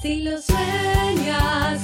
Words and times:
Si 0.00 0.22
lo 0.22 0.40
sueñas, 0.40 1.82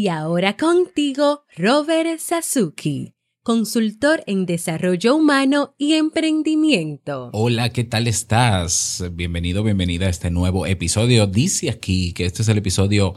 Y 0.00 0.08
ahora 0.08 0.56
contigo, 0.56 1.42
Robert 1.58 2.20
Sasuki, 2.20 3.12
consultor 3.42 4.22
en 4.26 4.46
desarrollo 4.46 5.14
humano 5.14 5.74
y 5.76 5.92
emprendimiento. 5.92 7.28
Hola, 7.34 7.68
¿qué 7.68 7.84
tal 7.84 8.06
estás? 8.06 9.04
Bienvenido, 9.12 9.62
bienvenida 9.62 10.06
a 10.06 10.08
este 10.08 10.30
nuevo 10.30 10.64
episodio. 10.64 11.26
Dice 11.26 11.68
aquí 11.68 12.14
que 12.14 12.24
este 12.24 12.40
es 12.40 12.48
el 12.48 12.56
episodio 12.56 13.12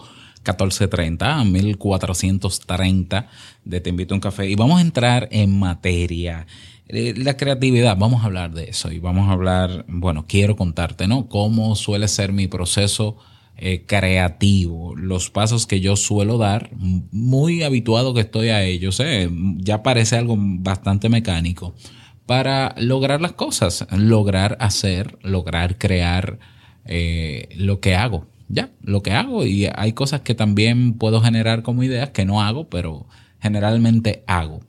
1430, 0.45 1.45
1430 1.45 3.29
de 3.63 3.79
Te 3.79 3.89
invito 3.89 4.13
a 4.13 4.17
un 4.17 4.21
café 4.21 4.49
y 4.49 4.55
vamos 4.55 4.79
a 4.79 4.81
entrar 4.81 5.29
en 5.31 5.57
materia. 5.57 6.47
La 6.89 7.37
creatividad, 7.37 7.95
vamos 7.95 8.23
a 8.23 8.25
hablar 8.25 8.51
de 8.51 8.65
eso 8.65 8.91
y 8.91 8.99
vamos 8.99 9.29
a 9.29 9.31
hablar, 9.31 9.85
bueno, 9.87 10.25
quiero 10.27 10.57
contarte, 10.57 11.07
¿no? 11.07 11.29
Cómo 11.29 11.77
suele 11.77 12.09
ser 12.09 12.33
mi 12.33 12.47
proceso 12.49 13.19
eh, 13.55 13.83
creativo, 13.85 14.95
los 14.95 15.29
pasos 15.29 15.67
que 15.67 15.79
yo 15.79 15.95
suelo 15.95 16.39
dar, 16.39 16.71
muy 16.75 17.61
habituado 17.61 18.15
que 18.15 18.21
estoy 18.21 18.49
a 18.49 18.63
ellos, 18.63 18.99
¿eh? 18.99 19.29
ya 19.57 19.83
parece 19.83 20.17
algo 20.17 20.35
bastante 20.37 21.07
mecánico, 21.07 21.75
para 22.25 22.73
lograr 22.79 23.21
las 23.21 23.33
cosas, 23.33 23.85
lograr 23.91 24.57
hacer, 24.59 25.19
lograr 25.21 25.77
crear 25.77 26.39
eh, 26.85 27.47
lo 27.55 27.79
que 27.79 27.95
hago, 27.95 28.27
ya, 28.49 28.71
lo 28.81 29.03
que 29.03 29.11
hago. 29.11 29.45
Y 29.45 29.67
hay 29.75 29.93
cosas 29.93 30.21
que 30.21 30.33
también 30.33 30.93
puedo 30.93 31.21
generar 31.21 31.61
como 31.61 31.83
ideas 31.83 32.09
que 32.09 32.25
no 32.25 32.41
hago, 32.41 32.69
pero 32.69 33.05
generalmente 33.39 34.23
hago. 34.25 34.61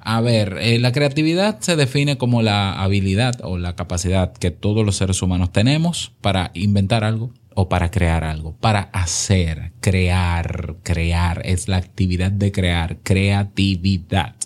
A 0.00 0.20
ver, 0.20 0.58
la 0.80 0.90
creatividad 0.90 1.60
se 1.60 1.76
define 1.76 2.18
como 2.18 2.42
la 2.42 2.72
habilidad 2.82 3.36
o 3.42 3.58
la 3.58 3.76
capacidad 3.76 4.32
que 4.32 4.50
todos 4.50 4.84
los 4.84 4.96
seres 4.96 5.22
humanos 5.22 5.52
tenemos 5.52 6.12
para 6.20 6.50
inventar 6.54 7.04
algo 7.04 7.32
o 7.60 7.68
para 7.68 7.90
crear 7.90 8.22
algo, 8.22 8.56
para 8.56 8.82
hacer, 8.92 9.72
crear, 9.80 10.76
crear, 10.84 11.42
es 11.44 11.66
la 11.66 11.78
actividad 11.78 12.30
de 12.30 12.52
crear, 12.52 12.98
creatividad. 13.02 14.36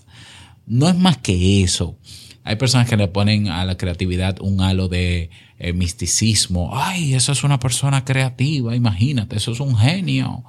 No 0.64 0.88
es 0.88 0.96
más 0.96 1.18
que 1.18 1.62
eso. 1.62 1.98
Hay 2.42 2.56
personas 2.56 2.88
que 2.88 2.96
le 2.96 3.08
ponen 3.08 3.48
a 3.48 3.66
la 3.66 3.76
creatividad 3.76 4.40
un 4.40 4.62
halo 4.62 4.88
de 4.88 5.28
eh, 5.58 5.74
misticismo. 5.74 6.70
Ay, 6.72 7.12
eso 7.12 7.32
es 7.32 7.44
una 7.44 7.58
persona 7.58 8.02
creativa, 8.02 8.74
imagínate, 8.74 9.36
eso 9.36 9.52
es 9.52 9.60
un 9.60 9.76
genio. 9.76 10.44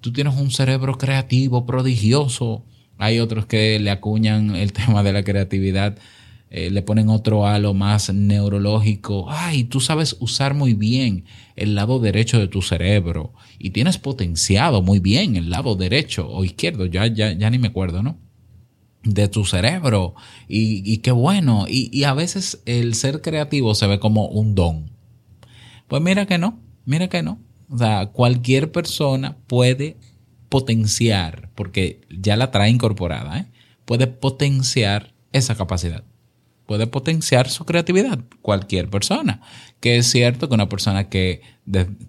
Tú 0.00 0.12
tienes 0.12 0.34
un 0.34 0.50
cerebro 0.50 0.98
creativo, 0.98 1.66
prodigioso. 1.66 2.64
Hay 2.98 3.20
otros 3.20 3.46
que 3.46 3.78
le 3.78 3.92
acuñan 3.92 4.56
el 4.56 4.72
tema 4.80 5.04
de 5.04 5.12
la 5.12 5.22
creatividad, 5.22 5.96
eh, 6.50 6.70
le 6.70 6.82
ponen 6.82 7.08
otro 7.08 7.46
halo 7.46 7.74
más 7.74 8.12
neurológico. 8.12 9.26
Ay, 9.28 9.64
tú 9.64 9.80
sabes 9.80 10.16
usar 10.20 10.54
muy 10.54 10.74
bien 10.74 11.24
el 11.56 11.74
lado 11.74 11.98
derecho 11.98 12.38
de 12.38 12.48
tu 12.48 12.62
cerebro 12.62 13.32
y 13.58 13.70
tienes 13.70 13.98
potenciado 13.98 14.82
muy 14.82 14.98
bien 15.00 15.36
el 15.36 15.50
lado 15.50 15.74
derecho 15.74 16.28
o 16.28 16.44
izquierdo, 16.44 16.86
ya, 16.86 17.06
ya, 17.06 17.32
ya 17.32 17.50
ni 17.50 17.58
me 17.58 17.68
acuerdo, 17.68 18.02
¿no? 18.02 18.18
de 19.04 19.28
tu 19.28 19.44
cerebro. 19.44 20.14
Y, 20.48 20.82
y 20.90 20.98
qué 20.98 21.10
bueno. 21.10 21.66
Y, 21.68 21.88
y 21.96 22.04
a 22.04 22.14
veces 22.14 22.62
el 22.66 22.94
ser 22.94 23.20
creativo 23.22 23.74
se 23.74 23.86
ve 23.86 23.98
como 23.98 24.26
un 24.28 24.54
don. 24.54 24.90
Pues 25.86 26.02
mira 26.02 26.26
que 26.26 26.38
no, 26.38 26.60
mira 26.84 27.08
que 27.08 27.22
no. 27.22 27.38
O 27.70 27.78
sea, 27.78 28.06
cualquier 28.06 28.72
persona 28.72 29.36
puede 29.46 29.96
potenciar, 30.48 31.50
porque 31.54 32.00
ya 32.10 32.36
la 32.36 32.50
trae 32.50 32.70
incorporada, 32.70 33.38
¿eh? 33.38 33.46
puede 33.84 34.06
potenciar 34.06 35.14
esa 35.32 35.54
capacidad. 35.54 36.04
Puede 36.68 36.86
potenciar 36.86 37.48
su 37.48 37.64
creatividad, 37.64 38.18
cualquier 38.42 38.90
persona. 38.90 39.40
Que 39.80 39.96
es 39.96 40.06
cierto 40.10 40.48
que 40.50 40.54
una 40.54 40.68
persona 40.68 41.08
que, 41.08 41.40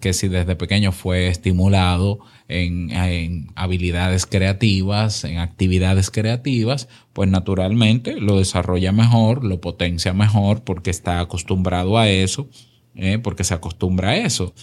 que 0.01 0.11
si 0.11 0.27
desde 0.27 0.57
pequeño 0.57 0.91
fue 0.91 1.29
estimulado 1.29 2.19
en, 2.49 2.89
en 2.89 3.47
habilidades 3.55 4.25
creativas, 4.25 5.23
en 5.23 5.37
actividades 5.37 6.11
creativas, 6.11 6.89
pues 7.13 7.29
naturalmente 7.29 8.19
lo 8.19 8.37
desarrolla 8.37 8.91
mejor, 8.91 9.45
lo 9.45 9.61
potencia 9.61 10.11
mejor 10.11 10.65
porque 10.65 10.89
está 10.89 11.21
acostumbrado 11.21 11.97
a 11.97 12.09
eso, 12.09 12.49
¿eh? 12.95 13.17
porque 13.17 13.45
se 13.45 13.53
acostumbra 13.53 14.09
a 14.09 14.17
eso. 14.17 14.53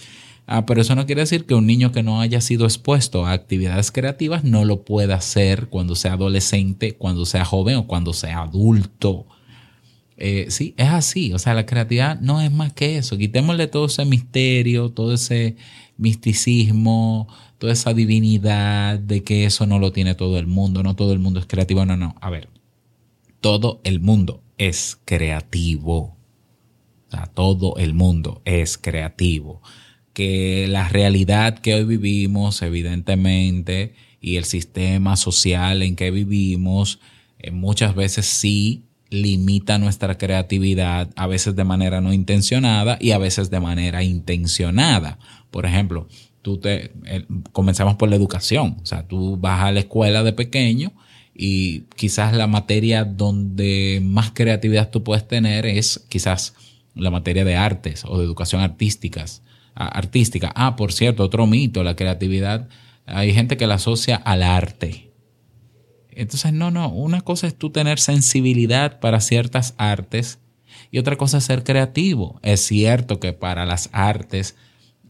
Ah, 0.45 0.67
pero 0.67 0.79
eso 0.81 0.93
no 0.93 1.07
quiere 1.07 1.21
decir 1.21 1.47
que 1.47 1.55
un 1.55 1.65
niño 1.65 1.91
que 1.91 2.03
no 2.03 2.21
haya 2.21 2.39
sido 2.39 2.65
expuesto 2.65 3.25
a 3.25 3.31
actividades 3.31 3.91
creativas 3.91 4.43
no 4.43 4.63
lo 4.63 4.83
pueda 4.83 5.15
hacer 5.15 5.69
cuando 5.69 5.95
sea 5.95 6.13
adolescente, 6.13 6.95
cuando 6.97 7.25
sea 7.25 7.45
joven 7.45 7.77
o 7.77 7.87
cuando 7.87 8.13
sea 8.13 8.43
adulto. 8.43 9.25
Eh, 10.17 10.47
sí, 10.49 10.73
es 10.77 10.89
así. 10.89 11.31
O 11.33 11.39
sea, 11.39 11.53
la 11.53 11.65
creatividad 11.65 12.19
no 12.19 12.41
es 12.41 12.51
más 12.51 12.73
que 12.73 12.97
eso. 12.97 13.17
Quitémosle 13.17 13.67
todo 13.67 13.85
ese 13.85 14.03
misterio, 14.05 14.89
todo 14.89 15.13
ese 15.13 15.55
misticismo, 15.97 17.27
toda 17.59 17.73
esa 17.73 17.93
divinidad 17.93 18.99
de 18.99 19.23
que 19.23 19.45
eso 19.45 19.65
no 19.67 19.79
lo 19.79 19.91
tiene 19.91 20.15
todo 20.15 20.39
el 20.39 20.47
mundo. 20.47 20.83
No 20.83 20.95
todo 20.95 21.13
el 21.13 21.19
mundo 21.19 21.39
es 21.39 21.45
creativo. 21.45 21.85
No, 21.85 21.95
no. 21.95 22.15
A 22.19 22.29
ver, 22.29 22.49
todo 23.41 23.79
el 23.83 23.99
mundo 23.99 24.41
es 24.57 24.99
creativo. 25.05 26.17
O 27.07 27.11
sea, 27.11 27.27
todo 27.27 27.75
el 27.77 27.93
mundo 27.93 28.41
es 28.43 28.77
creativo. 28.77 29.61
Que 30.13 30.65
la 30.67 30.89
realidad 30.89 31.59
que 31.59 31.75
hoy 31.75 31.85
vivimos, 31.85 32.63
evidentemente, 32.63 33.93
y 34.19 34.37
el 34.37 34.45
sistema 34.45 35.15
social 35.15 35.83
en 35.83 35.95
que 35.95 36.09
vivimos, 36.09 36.99
eh, 37.37 37.51
muchas 37.51 37.95
veces 37.95 38.25
sí 38.25 38.86
limita 39.09 39.77
nuestra 39.77 40.17
creatividad, 40.17 41.09
a 41.15 41.27
veces 41.27 41.55
de 41.55 41.63
manera 41.63 42.01
no 42.01 42.13
intencionada 42.13 42.97
y 42.99 43.11
a 43.11 43.17
veces 43.17 43.49
de 43.49 43.59
manera 43.59 44.03
intencionada. 44.03 45.17
Por 45.51 45.65
ejemplo, 45.65 46.07
tú 46.41 46.57
te, 46.59 46.91
comenzamos 47.51 47.95
por 47.95 48.09
la 48.09 48.15
educación. 48.15 48.77
O 48.81 48.85
sea, 48.85 49.07
tú 49.07 49.37
vas 49.37 49.63
a 49.63 49.71
la 49.71 49.81
escuela 49.81 50.23
de 50.23 50.33
pequeño 50.33 50.93
y 51.33 51.81
quizás 51.95 52.33
la 52.33 52.47
materia 52.47 53.05
donde 53.05 54.01
más 54.03 54.31
creatividad 54.31 54.89
tú 54.89 55.03
puedes 55.03 55.27
tener 55.27 55.65
es 55.65 56.05
quizás 56.09 56.53
la 56.95 57.11
materia 57.11 57.45
de 57.45 57.55
artes 57.55 58.03
o 58.05 58.17
de 58.17 58.25
educación 58.25 58.61
artísticas, 58.61 59.43
artística. 59.75 60.51
Ah, 60.55 60.75
por 60.75 60.93
cierto, 60.93 61.23
otro 61.23 61.45
mito, 61.47 61.83
la 61.83 61.95
creatividad, 61.95 62.67
hay 63.05 63.33
gente 63.33 63.57
que 63.57 63.67
la 63.67 63.75
asocia 63.75 64.15
al 64.15 64.43
arte. 64.43 65.06
Entonces, 66.17 66.51
no, 66.51 66.71
no, 66.71 66.89
una 66.89 67.21
cosa 67.21 67.45
es 67.45 67.55
tú 67.55 67.69
tener 67.69 67.99
sensibilidad 67.99 68.99
para 68.99 69.21
ciertas 69.21 69.75
artes 69.77 70.39
y 70.89 70.97
otra 70.97 71.15
cosa 71.15 71.37
es 71.37 71.43
ser 71.43 71.63
creativo. 71.63 72.39
Es 72.41 72.61
cierto 72.61 73.19
que 73.19 73.33
para 73.33 73.65
las 73.65 73.89
artes 73.91 74.55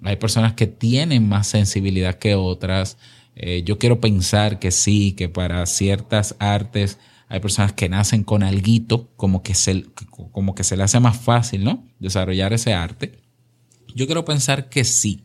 hay 0.04 0.18
personas 0.18 0.54
que 0.54 0.68
tienen 0.68 1.28
más 1.28 1.48
sensibilidad 1.48 2.16
que 2.16 2.36
otras. 2.36 2.98
Eh, 3.36 3.64
yo 3.66 3.78
quiero 3.78 4.02
pensar 4.02 4.60
que 4.60 4.72
sí, 4.72 5.14
que 5.14 5.30
para 5.30 5.66
ciertas 5.66 6.36
artes 6.40 7.00
hay 7.30 7.40
personas 7.40 7.72
que 7.72 7.88
nacen 7.88 8.24
con 8.24 8.44
alguito, 8.44 9.10
como 9.16 9.44
que 9.44 9.54
se, 9.54 9.86
como 10.32 10.56
que 10.56 10.66
se 10.66 10.76
le 10.76 10.84
hace 10.84 11.00
más 11.00 11.18
fácil, 11.18 11.64
¿no? 11.64 11.86
Desarrollar 12.00 12.52
ese 12.52 12.74
arte. 12.74 13.20
Yo 13.96 14.08
quiero 14.08 14.26
pensar 14.26 14.68
que 14.68 14.84
sí, 14.84 15.24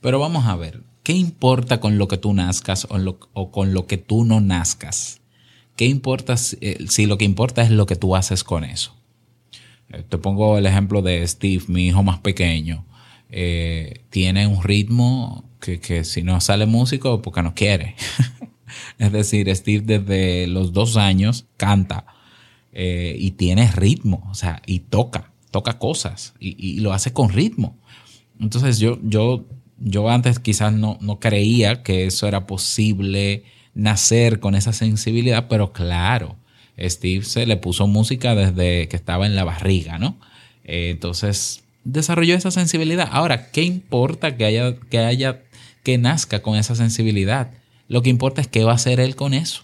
pero 0.00 0.20
vamos 0.20 0.46
a 0.46 0.54
ver, 0.54 0.84
¿qué 1.02 1.12
importa 1.12 1.80
con 1.80 1.98
lo 1.98 2.06
que 2.06 2.18
tú 2.18 2.32
nazcas 2.34 2.86
o, 2.88 3.50
con 3.50 3.74
lo 3.74 3.86
que 3.86 3.98
tú 3.98 4.24
no 4.24 4.40
nazcas? 4.40 5.20
¿Qué 5.76 5.86
importa 5.86 6.36
si, 6.36 6.56
eh, 6.60 6.86
si 6.88 7.06
lo 7.06 7.18
que 7.18 7.24
importa 7.24 7.62
es 7.62 7.70
lo 7.70 7.86
que 7.86 7.96
tú 7.96 8.14
haces 8.16 8.44
con 8.44 8.64
eso? 8.64 8.96
Eh, 9.90 10.04
Te 10.08 10.18
pongo 10.18 10.58
el 10.58 10.66
ejemplo 10.66 11.02
de 11.02 11.26
Steve, 11.26 11.64
mi 11.68 11.88
hijo 11.88 12.02
más 12.02 12.20
pequeño. 12.20 12.86
Eh, 13.30 14.02
tiene 14.10 14.46
un 14.46 14.62
ritmo 14.62 15.44
que, 15.60 15.80
que 15.80 16.04
si 16.04 16.22
no 16.22 16.40
sale 16.40 16.66
músico, 16.66 17.22
porque 17.22 17.42
no 17.42 17.54
quiere. 17.54 17.96
es 18.98 19.12
decir, 19.12 19.54
Steve 19.54 19.82
desde 19.84 20.46
los 20.46 20.72
dos 20.72 20.96
años 20.96 21.46
canta 21.56 22.06
y 22.76 23.30
tiene 23.32 23.70
ritmo, 23.70 24.26
o 24.32 24.34
sea, 24.34 24.60
y 24.66 24.80
toca, 24.80 25.30
toca 25.52 25.78
cosas 25.78 26.34
y, 26.40 26.56
y 26.58 26.80
lo 26.80 26.92
hace 26.92 27.12
con 27.12 27.28
ritmo. 27.28 27.78
Entonces 28.40 28.78
yo, 28.78 28.98
yo, 29.02 29.46
yo 29.78 30.08
antes 30.08 30.38
quizás 30.38 30.72
no, 30.72 30.98
no 31.00 31.20
creía 31.20 31.82
que 31.82 32.06
eso 32.06 32.26
era 32.26 32.46
posible 32.46 33.44
nacer 33.74 34.40
con 34.40 34.54
esa 34.54 34.72
sensibilidad, 34.72 35.48
pero 35.48 35.72
claro, 35.72 36.36
Steve 36.78 37.24
se 37.24 37.46
le 37.46 37.56
puso 37.56 37.86
música 37.86 38.34
desde 38.34 38.88
que 38.88 38.96
estaba 38.96 39.26
en 39.26 39.36
la 39.36 39.44
barriga, 39.44 39.98
¿no? 39.98 40.16
Eh, 40.64 40.90
entonces 40.90 41.62
desarrolló 41.84 42.34
esa 42.34 42.50
sensibilidad. 42.50 43.08
Ahora, 43.12 43.50
¿qué 43.50 43.62
importa 43.62 44.36
que 44.36 44.44
haya, 44.44 44.76
que 44.90 44.98
haya, 44.98 45.42
que 45.82 45.98
nazca 45.98 46.42
con 46.42 46.56
esa 46.56 46.74
sensibilidad? 46.74 47.50
Lo 47.88 48.02
que 48.02 48.10
importa 48.10 48.40
es 48.40 48.48
qué 48.48 48.64
va 48.64 48.72
a 48.72 48.76
hacer 48.76 49.00
él 49.00 49.14
con 49.14 49.34
eso. 49.34 49.62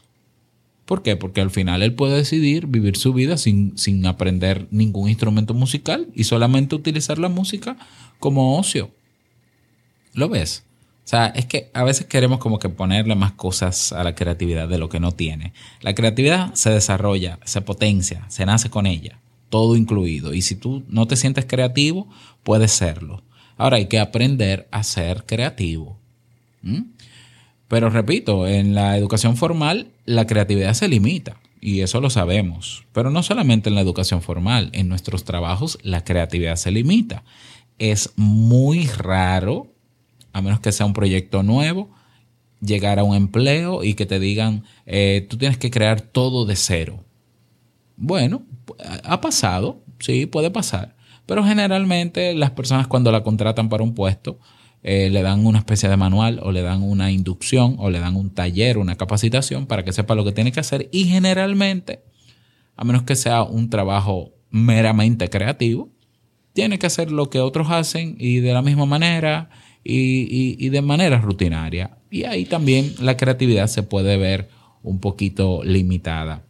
¿Por 0.85 1.03
qué? 1.03 1.17
Porque 1.17 1.41
al 1.41 1.51
final 1.51 1.83
él 1.83 1.95
puede 1.95 2.17
decidir 2.17 2.67
vivir 2.67 2.97
su 2.97 3.13
vida 3.13 3.37
sin, 3.39 3.79
sin 3.79 4.05
aprender 4.07 4.67
ningún 4.71 5.09
instrumento 5.09 5.55
musical 5.55 6.09
y 6.15 6.25
solamente 6.25 6.75
utilizar 6.75 7.19
la 7.19 7.29
música 7.29 7.77
como 8.19 8.59
ocio. 8.59 8.91
¿Lo 10.15 10.29
ves? 10.29 10.65
O 11.05 11.09
sea, 11.11 11.27
es 11.27 11.47
que 11.47 11.71
a 11.75 11.83
veces 11.83 12.07
queremos 12.07 12.39
como 12.39 12.59
que 12.59 12.69
ponerle 12.69 13.17
más 13.17 13.33
cosas 13.33 13.93
a 13.93 14.05
la 14.05 14.15
creatividad 14.15 14.69
de 14.69 14.79
lo 14.79 14.89
que 14.89 15.01
no 15.01 15.13
tiene. 15.13 15.53
La 15.81 15.95
creatividad 15.95 16.55
se 16.55 16.71
desarrolla, 16.71 17.41
se 17.45 17.63
potencia, 17.63 18.25
se 18.29 18.47
nace 18.47 18.71
con 18.71 18.87
ella, 18.87 19.19
todo 19.49 19.77
incluido. 19.77 20.35
Y 20.35 20.43
si 20.43 20.55
tú 20.55 20.85
no 20.89 21.07
te 21.07 21.17
sientes 21.17 21.47
creativo, 21.47 22.09
puedes 22.45 22.71
serlo. 22.71 23.23
Ahora 23.57 23.79
hay 23.79 23.87
que 23.87 23.99
aprender 23.99 24.69
a 24.71 24.85
ser 24.85 25.25
creativo. 25.27 25.99
Pero 27.67 27.91
repito, 27.91 28.47
en 28.47 28.75
la 28.75 28.97
educación 28.97 29.37
formal 29.37 29.89
la 30.05 30.27
creatividad 30.27 30.75
se 30.75 30.89
limita. 30.89 31.41
Y 31.61 31.81
eso 31.81 32.01
lo 32.01 32.09
sabemos. 32.09 32.85
Pero 32.93 33.11
no 33.11 33.23
solamente 33.23 33.69
en 33.69 33.75
la 33.75 33.83
educación 33.83 34.23
formal, 34.23 34.71
en 34.73 34.89
nuestros 34.89 35.25
trabajos 35.25 35.79
la 35.83 36.05
creatividad 36.05 36.57
se 36.57 36.71
limita. 36.71 37.23
Es 37.79 38.13
muy 38.17 38.87
raro 38.87 39.70
a 40.33 40.43
menos 40.43 40.61
que 40.61 40.73
sea 40.73 40.87
un 40.87 40.93
proyecto 40.93 41.43
nuevo, 41.43 41.91
llegar 42.61 42.99
a 42.99 43.05
un 43.05 43.17
empleo 43.17 43.85
y 43.85 43.95
que 43.95 44.07
te 44.07 44.19
digan, 44.19 44.65
eh, 44.87 45.27
tú 45.29 45.37
tienes 45.37 45.59
que 45.59 45.71
crear 45.71 46.01
todo 46.01 46.45
de 46.45 46.57
cero. 46.57 47.05
Bueno, 47.97 48.43
ha 49.05 49.21
pasado, 49.21 49.83
sí, 49.99 50.27
puede 50.27 50.51
pasar. 50.51 50.97
Pero 51.27 51.45
generalmente 51.45 52.35
las 52.35 52.51
personas 52.51 52.87
cuando 52.87 53.13
la 53.13 53.23
contratan 53.23 53.69
para 53.69 53.85
un 53.85 53.95
puesto, 53.95 54.39
eh, 54.83 55.11
le 55.11 55.23
dan 55.23 55.45
una 55.45 55.59
especie 55.59 55.89
de 55.89 55.97
manual 55.97 56.41
o 56.43 56.53
le 56.53 56.63
dan 56.63 56.83
una 56.83 57.11
inducción 57.11 57.77
o 57.79 57.91
le 57.91 58.01
dan 58.01 58.17
un 58.17 58.31
taller, 58.31 58.79
una 58.79 58.97
capacitación 58.97 59.67
para 59.67 59.85
que 59.85 59.93
sepa 59.93 60.15
lo 60.15 60.25
que 60.25 60.33
tiene 60.33 60.53
que 60.53 60.61
hacer. 60.61 60.89
Y 60.91 61.05
generalmente, 61.05 62.03
a 62.77 62.85
menos 62.85 63.03
que 63.03 63.15
sea 63.15 63.43
un 63.43 63.69
trabajo 63.69 64.33
meramente 64.51 65.29
creativo, 65.29 65.91
tiene 66.53 66.79
que 66.79 66.87
hacer 66.87 67.13
lo 67.13 67.31
que 67.31 67.41
otros 67.41 67.71
hacen 67.71 68.17
y 68.19 68.41
de 68.41 68.53
la 68.53 68.63
misma 68.63 68.87
manera 68.87 69.51
y, 69.85 70.69
de 70.69 70.83
manera 70.83 71.19
rutinaria. 71.19 71.99
Y 72.11 72.25
ahí 72.25 72.45
también 72.45 72.95
la 73.01 73.17
creatividad 73.17 73.67
se 73.69 73.83
puede 73.83 74.17
ver 74.17 74.49
un 74.83 75.01
poquito 75.01 75.63
limitada. 75.65 76.45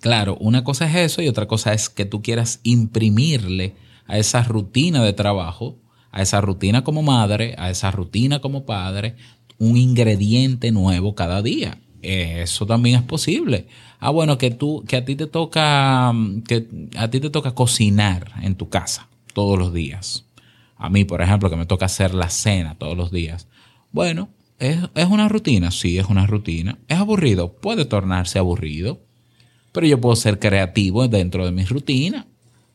Claro, 0.00 0.36
una 0.40 0.64
cosa 0.64 0.86
es 0.86 1.12
eso 1.12 1.22
y 1.22 1.28
otra 1.28 1.46
cosa 1.46 1.72
es 1.72 1.88
que 1.88 2.04
tú 2.04 2.22
quieras 2.22 2.60
imprimirle 2.62 3.74
a 4.06 4.18
esa 4.18 4.42
rutina 4.42 5.02
de 5.02 5.14
trabajo, 5.14 5.78
a 6.10 6.22
esa 6.22 6.40
rutina 6.40 6.84
como 6.84 7.02
madre, 7.02 7.54
a 7.58 7.70
esa 7.70 7.90
rutina 7.90 8.40
como 8.40 8.66
padre, 8.66 9.16
un 9.58 9.76
ingrediente 9.76 10.72
nuevo 10.72 11.14
cada 11.14 11.42
día. 11.42 11.78
Eso 12.02 12.66
también 12.66 12.96
es 12.96 13.02
posible. 13.02 13.66
Ah, 13.98 14.10
bueno, 14.10 14.36
que 14.36 14.50
tú, 14.50 14.84
que 14.86 14.96
a 14.96 15.04
ti 15.06 15.16
te 15.16 15.26
toca, 15.26 16.12
que 16.46 16.66
a 16.98 17.08
ti 17.08 17.20
te 17.20 17.30
toca 17.30 17.54
cocinar 17.54 18.32
en 18.42 18.56
tu 18.56 18.68
casa 18.68 19.08
todos 19.32 19.58
los 19.58 19.72
días 19.72 20.26
a 20.76 20.90
mí, 20.90 21.04
por 21.04 21.22
ejemplo, 21.22 21.50
que 21.50 21.56
me 21.56 21.66
toca 21.66 21.86
hacer 21.86 22.14
la 22.14 22.30
cena 22.30 22.76
todos 22.76 22.96
los 22.96 23.10
días. 23.10 23.48
Bueno, 23.92 24.28
¿es, 24.58 24.78
una 25.08 25.28
rutina? 25.28 25.70
Sí, 25.70 25.98
es 25.98 26.06
una 26.06 26.26
rutina. 26.26 26.78
¿Es 26.88 26.98
aburrido? 26.98 27.52
Puede 27.52 27.84
tornarse 27.84 28.38
aburrido, 28.38 29.00
pero 29.72 29.86
yo 29.86 30.00
puedo 30.00 30.16
ser 30.16 30.38
creativo 30.38 31.06
dentro 31.08 31.44
de 31.44 31.52
mi 31.52 31.64
rutina. 31.64 32.26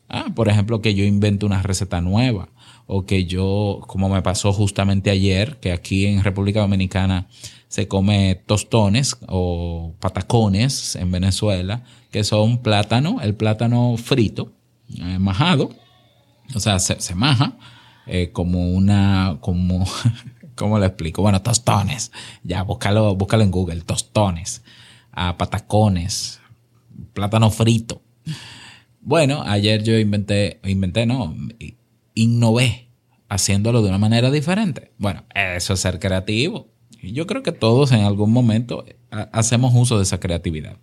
Ah, 0.08 0.26
por 0.34 0.48
ejemplo, 0.48 0.80
que 0.80 0.94
yo 0.94 1.04
invento 1.04 1.46
una 1.46 1.62
receta 1.62 2.00
nueva 2.00 2.48
o 2.86 3.06
que 3.06 3.26
yo, 3.26 3.80
como 3.86 4.08
me 4.08 4.22
pasó 4.22 4.52
justamente 4.52 5.10
ayer, 5.10 5.60
que 5.60 5.70
aquí 5.70 6.06
en 6.06 6.24
República 6.24 6.60
Dominicana 6.60 7.28
se 7.68 7.86
come 7.86 8.42
tostones 8.46 9.16
o 9.28 9.94
patacones 10.00 10.96
en 10.96 11.12
Venezuela, 11.12 11.84
que 12.10 12.24
son 12.24 12.58
plátano, 12.58 13.20
el 13.22 13.36
plátano 13.36 13.96
frito, 13.96 14.52
eh, 14.98 15.20
majado, 15.20 15.70
o 16.52 16.58
sea, 16.58 16.80
se, 16.80 17.00
se 17.00 17.14
maja, 17.14 17.56
eh, 18.12 18.32
como 18.32 18.72
una, 18.72 19.38
como, 19.40 19.86
¿cómo 20.56 20.80
lo 20.80 20.84
explico? 20.84 21.22
Bueno, 21.22 21.42
tostones. 21.42 22.10
Ya, 22.42 22.64
búscalo, 22.64 23.14
búscalo 23.14 23.44
en 23.44 23.52
Google, 23.52 23.82
tostones, 23.82 24.64
a 25.12 25.38
patacones, 25.38 26.40
plátano 27.12 27.52
frito. 27.52 28.02
Bueno, 29.00 29.44
ayer 29.46 29.84
yo 29.84 29.96
inventé, 29.96 30.60
inventé, 30.64 31.06
no, 31.06 31.36
innové 32.14 32.88
haciéndolo 33.28 33.80
de 33.80 33.90
una 33.90 33.98
manera 33.98 34.32
diferente. 34.32 34.90
Bueno, 34.98 35.24
eso 35.32 35.74
es 35.74 35.80
ser 35.80 36.00
creativo. 36.00 36.68
Y 37.00 37.12
yo 37.12 37.28
creo 37.28 37.44
que 37.44 37.52
todos 37.52 37.92
en 37.92 38.00
algún 38.00 38.32
momento 38.32 38.84
hacemos 39.10 39.72
uso 39.74 39.98
de 39.98 40.02
esa 40.02 40.18
creatividad. 40.18 40.78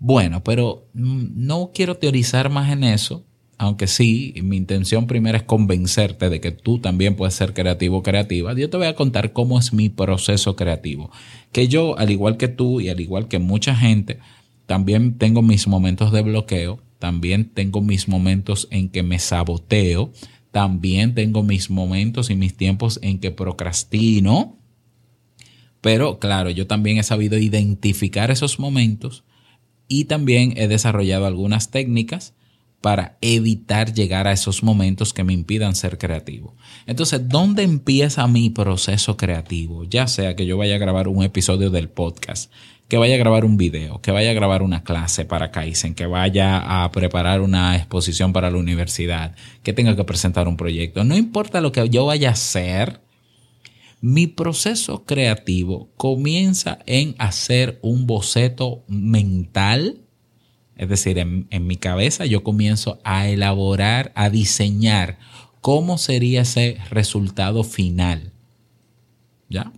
Bueno, 0.00 0.42
pero 0.42 0.88
mm, 0.94 1.46
no 1.46 1.70
quiero 1.72 1.96
teorizar 1.96 2.50
más 2.50 2.72
en 2.72 2.82
eso 2.82 3.24
aunque 3.58 3.86
sí, 3.86 4.34
mi 4.42 4.56
intención 4.56 5.06
primera 5.06 5.38
es 5.38 5.44
convencerte 5.44 6.28
de 6.28 6.40
que 6.40 6.50
tú 6.50 6.78
también 6.78 7.16
puedes 7.16 7.34
ser 7.34 7.54
creativo 7.54 7.98
o 7.98 8.02
creativa, 8.02 8.54
yo 8.54 8.70
te 8.70 8.76
voy 8.76 8.86
a 8.86 8.94
contar 8.94 9.32
cómo 9.32 9.58
es 9.58 9.72
mi 9.72 9.88
proceso 9.88 10.56
creativo. 10.56 11.10
Que 11.52 11.68
yo, 11.68 11.98
al 11.98 12.10
igual 12.10 12.36
que 12.36 12.48
tú 12.48 12.80
y 12.80 12.88
al 12.88 13.00
igual 13.00 13.28
que 13.28 13.38
mucha 13.38 13.74
gente, 13.74 14.18
también 14.66 15.18
tengo 15.18 15.42
mis 15.42 15.68
momentos 15.68 16.12
de 16.12 16.22
bloqueo, 16.22 16.80
también 16.98 17.50
tengo 17.50 17.80
mis 17.80 18.08
momentos 18.08 18.66
en 18.70 18.88
que 18.88 19.02
me 19.02 19.18
saboteo, 19.18 20.10
también 20.50 21.14
tengo 21.14 21.42
mis 21.42 21.70
momentos 21.70 22.30
y 22.30 22.36
mis 22.36 22.56
tiempos 22.56 22.98
en 23.02 23.18
que 23.18 23.30
procrastino. 23.30 24.56
Pero 25.80 26.18
claro, 26.18 26.50
yo 26.50 26.66
también 26.66 26.98
he 26.98 27.02
sabido 27.02 27.38
identificar 27.38 28.30
esos 28.30 28.58
momentos 28.58 29.24
y 29.86 30.04
también 30.04 30.54
he 30.56 30.66
desarrollado 30.66 31.26
algunas 31.26 31.70
técnicas 31.70 32.34
para 32.84 33.16
evitar 33.22 33.94
llegar 33.94 34.26
a 34.26 34.32
esos 34.32 34.62
momentos 34.62 35.14
que 35.14 35.24
me 35.24 35.32
impidan 35.32 35.74
ser 35.74 35.96
creativo. 35.96 36.54
Entonces, 36.84 37.26
¿dónde 37.26 37.62
empieza 37.62 38.26
mi 38.26 38.50
proceso 38.50 39.16
creativo? 39.16 39.84
Ya 39.84 40.06
sea 40.06 40.36
que 40.36 40.44
yo 40.44 40.58
vaya 40.58 40.74
a 40.74 40.78
grabar 40.78 41.08
un 41.08 41.24
episodio 41.24 41.70
del 41.70 41.88
podcast, 41.88 42.52
que 42.86 42.98
vaya 42.98 43.14
a 43.14 43.18
grabar 43.18 43.46
un 43.46 43.56
video, 43.56 44.02
que 44.02 44.10
vaya 44.10 44.32
a 44.32 44.34
grabar 44.34 44.62
una 44.62 44.84
clase 44.84 45.24
para 45.24 45.50
Kaizen, 45.50 45.94
que 45.94 46.04
vaya 46.04 46.84
a 46.84 46.92
preparar 46.92 47.40
una 47.40 47.74
exposición 47.74 48.34
para 48.34 48.50
la 48.50 48.58
universidad, 48.58 49.34
que 49.62 49.72
tenga 49.72 49.96
que 49.96 50.04
presentar 50.04 50.46
un 50.46 50.58
proyecto. 50.58 51.04
No 51.04 51.16
importa 51.16 51.62
lo 51.62 51.72
que 51.72 51.88
yo 51.88 52.04
vaya 52.04 52.28
a 52.28 52.32
hacer, 52.32 53.00
mi 54.02 54.26
proceso 54.26 55.06
creativo 55.06 55.90
comienza 55.96 56.80
en 56.84 57.14
hacer 57.16 57.78
un 57.80 58.06
boceto 58.06 58.84
mental 58.88 60.03
es 60.76 60.88
decir, 60.88 61.18
en, 61.18 61.66
mi 61.66 61.76
cabeza 61.76 62.26
yo 62.26 62.42
comienzo 62.42 63.00
a 63.04 63.28
elaborar, 63.28 64.12
a 64.14 64.28
diseñar 64.28 65.18
cómo 65.60 65.98
sería 65.98 66.42
ese 66.42 66.78
resultado 66.90 67.62
final. 67.62 68.32
¿Ya? 69.48 69.72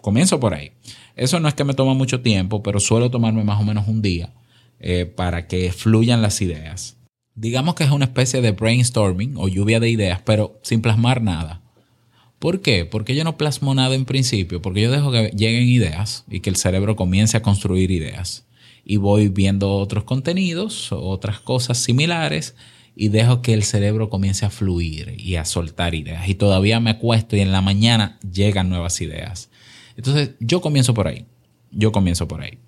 Comienzo 0.00 0.40
por 0.40 0.54
ahí. 0.54 0.72
Eso 1.14 1.40
no 1.40 1.48
es 1.48 1.54
que 1.54 1.64
me 1.64 1.74
toma 1.74 1.94
mucho 1.94 2.22
tiempo, 2.22 2.62
pero 2.62 2.80
suelo 2.80 3.10
tomarme 3.10 3.44
más 3.44 3.60
o 3.60 3.64
menos 3.64 3.86
un 3.86 4.00
día 4.00 4.32
eh, 4.80 5.04
para 5.04 5.46
que 5.46 5.70
fluyan 5.72 6.22
las 6.22 6.40
ideas. 6.40 6.96
Digamos 7.34 7.74
que 7.74 7.84
es 7.84 7.90
una 7.90 8.06
especie 8.06 8.40
de 8.40 8.52
brainstorming 8.52 9.34
o 9.36 9.48
lluvia 9.48 9.78
de 9.78 9.90
ideas, 9.90 10.20
pero 10.24 10.58
sin 10.62 10.80
plasmar 10.80 11.22
nada. 11.22 11.60
¿Por 12.38 12.60
qué? 12.60 12.86
Porque 12.86 13.14
yo 13.14 13.24
no 13.24 13.36
plasmo 13.36 13.74
nada 13.74 13.94
en 13.94 14.04
principio, 14.04 14.60
porque 14.62 14.80
yo 14.80 14.90
dejo 14.90 15.12
que 15.12 15.30
lleguen 15.36 15.68
ideas 15.68 16.24
y 16.28 16.40
que 16.40 16.50
el 16.50 16.56
cerebro 16.56 16.96
comience 16.96 17.36
a 17.36 17.42
construir 17.42 17.90
ideas 17.90 18.44
y 18.84 18.96
voy 18.96 19.28
viendo 19.28 19.72
otros 19.74 20.04
contenidos, 20.04 20.92
otras 20.92 21.40
cosas 21.40 21.78
similares 21.78 22.54
y 22.94 23.08
dejo 23.08 23.42
que 23.42 23.54
el 23.54 23.62
cerebro 23.62 24.10
comience 24.10 24.44
a 24.44 24.50
fluir 24.50 25.14
y 25.18 25.36
a 25.36 25.44
soltar 25.44 25.94
ideas. 25.94 26.28
Y 26.28 26.34
todavía 26.34 26.80
me 26.80 26.90
acuesto 26.90 27.36
y 27.36 27.40
en 27.40 27.52
la 27.52 27.60
mañana 27.60 28.18
llegan 28.30 28.68
nuevas 28.68 29.00
ideas. 29.00 29.50
Entonces 29.96 30.32
yo 30.40 30.60
comienzo 30.60 30.94
por 30.94 31.08
ahí. 31.08 31.26
Yo 31.70 31.92
comienzo 31.92 32.28
por 32.28 32.42
ahí. 32.42 32.58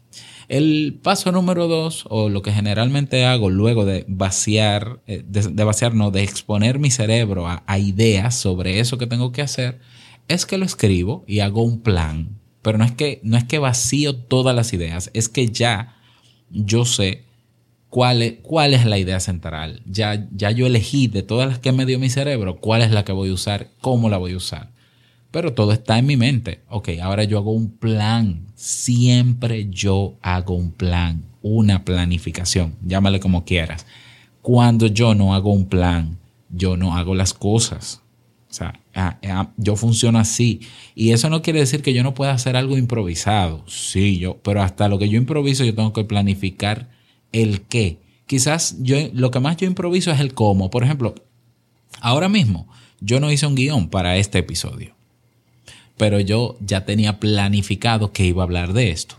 El 0.48 1.00
paso 1.02 1.32
número 1.32 1.68
dos, 1.68 2.04
o 2.08 2.28
lo 2.28 2.42
que 2.42 2.52
generalmente 2.52 3.24
hago 3.24 3.48
luego 3.48 3.84
de 3.84 4.04
vaciar, 4.08 5.00
eh, 5.06 5.22
de, 5.26 5.64
vaciar, 5.64 5.94
no, 5.94 6.10
de 6.10 6.22
exponer 6.22 6.78
mi 6.78 6.90
cerebro 6.90 7.46
a, 7.46 7.62
a 7.66 7.78
ideas 7.78 8.34
sobre 8.34 8.78
eso 8.78 8.98
que 8.98 9.06
tengo 9.06 9.32
que 9.32 9.42
hacer, 9.42 9.80
es 10.28 10.44
que 10.44 10.58
lo 10.58 10.66
escribo 10.66 11.24
y 11.26 11.40
hago 11.40 11.62
un 11.62 11.80
plan. 11.80 12.40
Pero 12.62 12.78
no 12.78 12.84
es 12.84 12.92
que, 12.92 13.20
no 13.22 13.36
es 13.36 13.44
que 13.44 13.58
vacío 13.58 14.16
todas 14.16 14.54
las 14.54 14.72
ideas, 14.72 15.10
es 15.14 15.28
que 15.28 15.48
ya 15.48 15.96
yo 16.50 16.84
sé 16.84 17.24
cuál 17.88 18.22
es, 18.22 18.34
cuál 18.42 18.74
es 18.74 18.84
la 18.84 18.98
idea 18.98 19.20
central. 19.20 19.80
Ya, 19.86 20.26
ya 20.32 20.50
yo 20.50 20.66
elegí 20.66 21.06
de 21.06 21.22
todas 21.22 21.48
las 21.48 21.58
que 21.58 21.72
me 21.72 21.86
dio 21.86 21.98
mi 21.98 22.10
cerebro 22.10 22.56
cuál 22.56 22.82
es 22.82 22.90
la 22.90 23.04
que 23.04 23.12
voy 23.12 23.30
a 23.30 23.34
usar, 23.34 23.68
cómo 23.80 24.08
la 24.08 24.18
voy 24.18 24.32
a 24.32 24.36
usar. 24.36 24.70
Pero 25.30 25.52
todo 25.52 25.72
está 25.72 25.98
en 25.98 26.06
mi 26.06 26.16
mente. 26.16 26.60
Ok, 26.68 26.90
ahora 27.02 27.24
yo 27.24 27.38
hago 27.38 27.52
un 27.52 27.70
plan. 27.70 28.46
Siempre 28.54 29.68
yo 29.68 30.14
hago 30.22 30.54
un 30.54 30.70
plan, 30.70 31.24
una 31.42 31.84
planificación, 31.84 32.76
llámale 32.84 33.20
como 33.20 33.44
quieras. 33.44 33.86
Cuando 34.42 34.86
yo 34.86 35.14
no 35.14 35.34
hago 35.34 35.52
un 35.52 35.68
plan, 35.68 36.18
yo 36.50 36.76
no 36.76 36.96
hago 36.96 37.14
las 37.14 37.34
cosas. 37.34 38.02
O 38.50 38.52
sea, 38.52 38.80
yo 39.56 39.76
funciono 39.76 40.18
así. 40.18 40.60
Y 40.94 41.12
eso 41.12 41.28
no 41.30 41.42
quiere 41.42 41.60
decir 41.60 41.82
que 41.82 41.92
yo 41.92 42.02
no 42.02 42.14
pueda 42.14 42.32
hacer 42.32 42.56
algo 42.56 42.78
improvisado. 42.78 43.64
Sí, 43.66 44.18
yo, 44.18 44.38
pero 44.38 44.62
hasta 44.62 44.88
lo 44.88 44.98
que 44.98 45.08
yo 45.08 45.18
improviso 45.18 45.64
yo 45.64 45.74
tengo 45.74 45.92
que 45.92 46.04
planificar 46.04 46.90
el 47.32 47.62
qué. 47.62 47.98
Quizás 48.26 48.76
yo, 48.80 48.96
lo 49.12 49.30
que 49.30 49.40
más 49.40 49.56
yo 49.56 49.66
improviso 49.66 50.10
es 50.10 50.20
el 50.20 50.34
cómo. 50.34 50.70
Por 50.70 50.84
ejemplo, 50.84 51.14
ahora 52.00 52.28
mismo 52.28 52.68
yo 53.00 53.20
no 53.20 53.30
hice 53.30 53.46
un 53.46 53.54
guion 53.54 53.88
para 53.88 54.16
este 54.16 54.38
episodio. 54.38 54.94
Pero 55.96 56.18
yo 56.20 56.56
ya 56.60 56.84
tenía 56.84 57.20
planificado 57.20 58.12
que 58.12 58.26
iba 58.26 58.42
a 58.42 58.46
hablar 58.46 58.72
de 58.72 58.90
esto. 58.90 59.16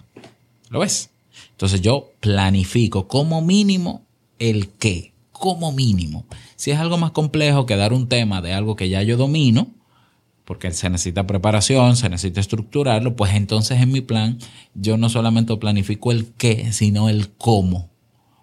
¿Lo 0.70 0.80
ves? 0.80 1.10
Entonces 1.52 1.82
yo 1.82 2.12
planifico 2.20 3.08
como 3.08 3.42
mínimo 3.42 4.06
el 4.40 4.70
qué 4.70 5.15
como 5.38 5.74
mínimo. 5.74 6.26
Si 6.56 6.72
es 6.72 6.80
algo 6.80 6.98
más 6.98 7.12
complejo 7.12 7.66
que 7.66 7.76
dar 7.76 7.92
un 7.92 8.08
tema 8.08 8.42
de 8.42 8.54
algo 8.54 8.78
que 8.78 8.88
ya 8.88 9.04
yo 9.04 9.18
domino, 9.18 9.68
porque 10.46 10.72
se 10.72 10.90
necesita 10.90 11.28
preparación, 11.28 11.98
se 11.98 12.08
necesita 12.08 12.40
estructurarlo, 12.40 13.16
pues 13.16 13.34
entonces 13.34 13.82
en 13.82 13.92
mi 13.92 14.02
plan 14.02 14.38
yo 14.76 14.96
no 14.98 15.10
solamente 15.10 15.56
planifico 15.58 16.12
el 16.12 16.28
qué, 16.38 16.72
sino 16.72 17.10
el 17.10 17.32
cómo, 17.32 17.90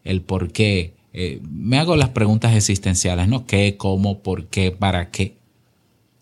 el 0.04 0.20
por 0.20 0.52
qué. 0.52 0.94
Eh, 1.14 1.40
me 1.49 1.78
hago 1.78 1.96
las 1.96 2.11
preguntas 2.11 2.54
existenciales, 2.54 3.26
¿no? 3.28 3.46
¿Qué, 3.46 3.76
cómo, 3.78 4.22
por 4.22 4.49
qué, 4.49 4.70
para 4.70 5.11
qué, 5.11 5.38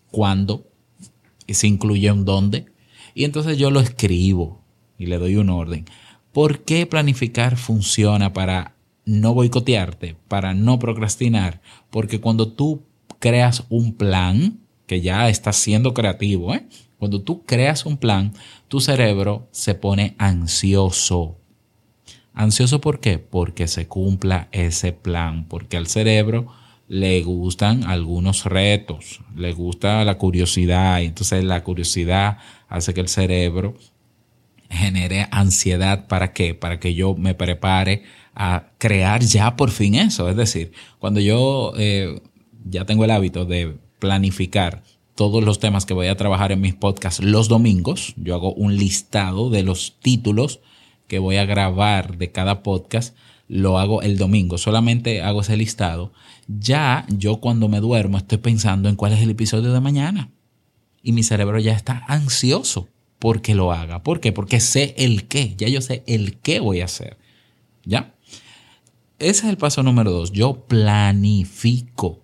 cuándo? 0.09 0.67
Y 1.47 1.55
se 1.55 1.67
incluye 1.67 2.11
un 2.11 2.23
dónde. 2.23 2.65
Y 3.13 3.25
entonces 3.25 3.57
yo 3.57 3.71
lo 3.71 3.81
escribo 3.81 4.61
y 4.97 5.07
le 5.07 5.17
doy 5.17 5.35
un 5.35 5.49
orden. 5.49 5.85
¿Por 6.31 6.59
qué 6.63 6.85
planificar 6.85 7.57
funciona 7.57 8.31
para 8.31 8.75
no 9.05 9.33
boicotearte, 9.33 10.15
para 10.27 10.53
no 10.53 10.79
procrastinar, 10.79 11.61
porque 11.89 12.19
cuando 12.19 12.51
tú 12.51 12.83
creas 13.19 13.65
un 13.69 13.93
plan, 13.93 14.59
que 14.87 15.01
ya 15.01 15.29
estás 15.29 15.55
siendo 15.55 15.93
creativo, 15.93 16.53
¿eh? 16.53 16.65
cuando 16.99 17.21
tú 17.21 17.45
creas 17.45 17.85
un 17.85 17.97
plan, 17.97 18.33
tu 18.67 18.81
cerebro 18.81 19.47
se 19.51 19.73
pone 19.73 20.15
ansioso. 20.17 21.37
¿Ansioso 22.33 22.81
por 22.81 22.99
qué? 22.99 23.17
Porque 23.17 23.67
se 23.67 23.87
cumpla 23.87 24.49
ese 24.51 24.91
plan, 24.91 25.47
porque 25.47 25.77
al 25.77 25.87
cerebro 25.87 26.47
le 26.87 27.23
gustan 27.23 27.85
algunos 27.85 28.43
retos, 28.43 29.21
le 29.33 29.53
gusta 29.53 30.03
la 30.03 30.17
curiosidad, 30.17 30.99
y 30.99 31.05
entonces 31.05 31.43
la 31.43 31.63
curiosidad 31.63 32.37
hace 32.67 32.93
que 32.93 33.01
el 33.01 33.07
cerebro 33.07 33.75
genere 34.69 35.27
ansiedad 35.31 36.07
para 36.07 36.33
qué? 36.33 36.53
Para 36.53 36.79
que 36.79 36.93
yo 36.93 37.15
me 37.15 37.33
prepare 37.33 38.03
a 38.35 38.71
crear 38.77 39.21
ya 39.21 39.55
por 39.55 39.71
fin 39.71 39.95
eso. 39.95 40.29
Es 40.29 40.35
decir, 40.35 40.71
cuando 40.99 41.19
yo 41.19 41.73
eh, 41.77 42.21
ya 42.65 42.85
tengo 42.85 43.05
el 43.05 43.11
hábito 43.11 43.45
de 43.45 43.77
planificar 43.99 44.83
todos 45.15 45.43
los 45.43 45.59
temas 45.59 45.85
que 45.85 45.93
voy 45.93 46.07
a 46.07 46.17
trabajar 46.17 46.51
en 46.51 46.61
mis 46.61 46.73
podcasts 46.73 47.23
los 47.23 47.47
domingos, 47.47 48.13
yo 48.17 48.33
hago 48.33 48.53
un 48.53 48.77
listado 48.77 49.49
de 49.49 49.63
los 49.63 49.97
títulos 49.99 50.61
que 51.07 51.19
voy 51.19 51.35
a 51.35 51.45
grabar 51.45 52.17
de 52.17 52.31
cada 52.31 52.63
podcast, 52.63 53.15
lo 53.47 53.77
hago 53.77 54.01
el 54.01 54.17
domingo, 54.17 54.57
solamente 54.57 55.21
hago 55.21 55.41
ese 55.41 55.57
listado. 55.57 56.13
Ya 56.47 57.05
yo 57.09 57.41
cuando 57.41 57.67
me 57.67 57.81
duermo 57.81 58.17
estoy 58.17 58.37
pensando 58.37 58.87
en 58.87 58.95
cuál 58.95 59.11
es 59.13 59.21
el 59.21 59.29
episodio 59.29 59.73
de 59.73 59.81
mañana. 59.81 60.31
Y 61.03 61.11
mi 61.11 61.23
cerebro 61.23 61.59
ya 61.59 61.73
está 61.73 62.03
ansioso 62.07 62.87
porque 63.19 63.53
lo 63.53 63.71
haga. 63.71 64.03
¿Por 64.03 64.21
qué? 64.21 64.31
Porque 64.31 64.59
sé 64.59 64.95
el 64.97 65.27
qué. 65.27 65.53
Ya 65.57 65.67
yo 65.67 65.81
sé 65.81 66.03
el 66.07 66.37
qué 66.37 66.59
voy 66.59 66.81
a 66.81 66.85
hacer. 66.85 67.17
¿Ya? 67.83 68.15
Ese 69.21 69.45
es 69.45 69.51
el 69.51 69.57
paso 69.57 69.83
número 69.83 70.11
dos. 70.11 70.31
Yo 70.31 70.65
planifico. 70.67 72.23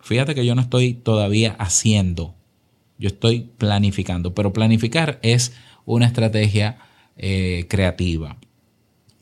Fíjate 0.00 0.34
que 0.34 0.44
yo 0.44 0.54
no 0.54 0.62
estoy 0.62 0.94
todavía 0.94 1.56
haciendo. 1.58 2.34
Yo 2.98 3.08
estoy 3.08 3.50
planificando. 3.58 4.34
Pero 4.34 4.52
planificar 4.52 5.18
es 5.22 5.54
una 5.86 6.06
estrategia 6.06 6.78
eh, 7.16 7.66
creativa. 7.68 8.36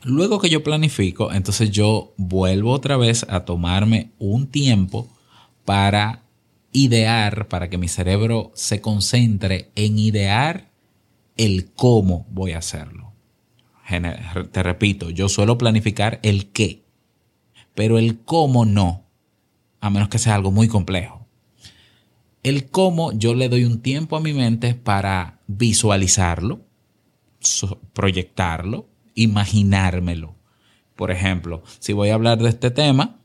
Luego 0.02 0.40
que 0.40 0.50
yo 0.50 0.62
planifico, 0.62 1.32
entonces 1.32 1.70
yo 1.70 2.12
vuelvo 2.18 2.72
otra 2.72 2.96
vez 2.96 3.24
a 3.30 3.44
tomarme 3.44 4.10
un 4.18 4.48
tiempo 4.48 5.08
para 5.64 6.24
idear, 6.72 7.48
para 7.48 7.70
que 7.70 7.78
mi 7.78 7.88
cerebro 7.88 8.52
se 8.54 8.82
concentre 8.82 9.70
en 9.76 9.98
idear 9.98 10.70
el 11.36 11.72
cómo 11.72 12.26
voy 12.30 12.52
a 12.52 12.58
hacerlo. 12.58 13.12
Te 14.52 14.62
repito, 14.62 15.10
yo 15.10 15.28
suelo 15.28 15.56
planificar 15.56 16.18
el 16.22 16.50
qué 16.50 16.83
pero 17.74 17.98
el 17.98 18.20
cómo 18.20 18.64
no, 18.64 19.04
a 19.80 19.90
menos 19.90 20.08
que 20.08 20.18
sea 20.18 20.34
algo 20.34 20.50
muy 20.50 20.68
complejo. 20.68 21.26
El 22.42 22.70
cómo 22.70 23.12
yo 23.12 23.34
le 23.34 23.48
doy 23.48 23.64
un 23.64 23.80
tiempo 23.80 24.16
a 24.16 24.20
mi 24.20 24.32
mente 24.32 24.74
para 24.74 25.40
visualizarlo, 25.46 26.60
proyectarlo, 27.92 28.86
imaginármelo. 29.14 30.34
Por 30.94 31.10
ejemplo, 31.10 31.62
si 31.80 31.92
voy 31.92 32.10
a 32.10 32.14
hablar 32.14 32.38
de 32.38 32.50
este 32.50 32.70
tema, 32.70 33.18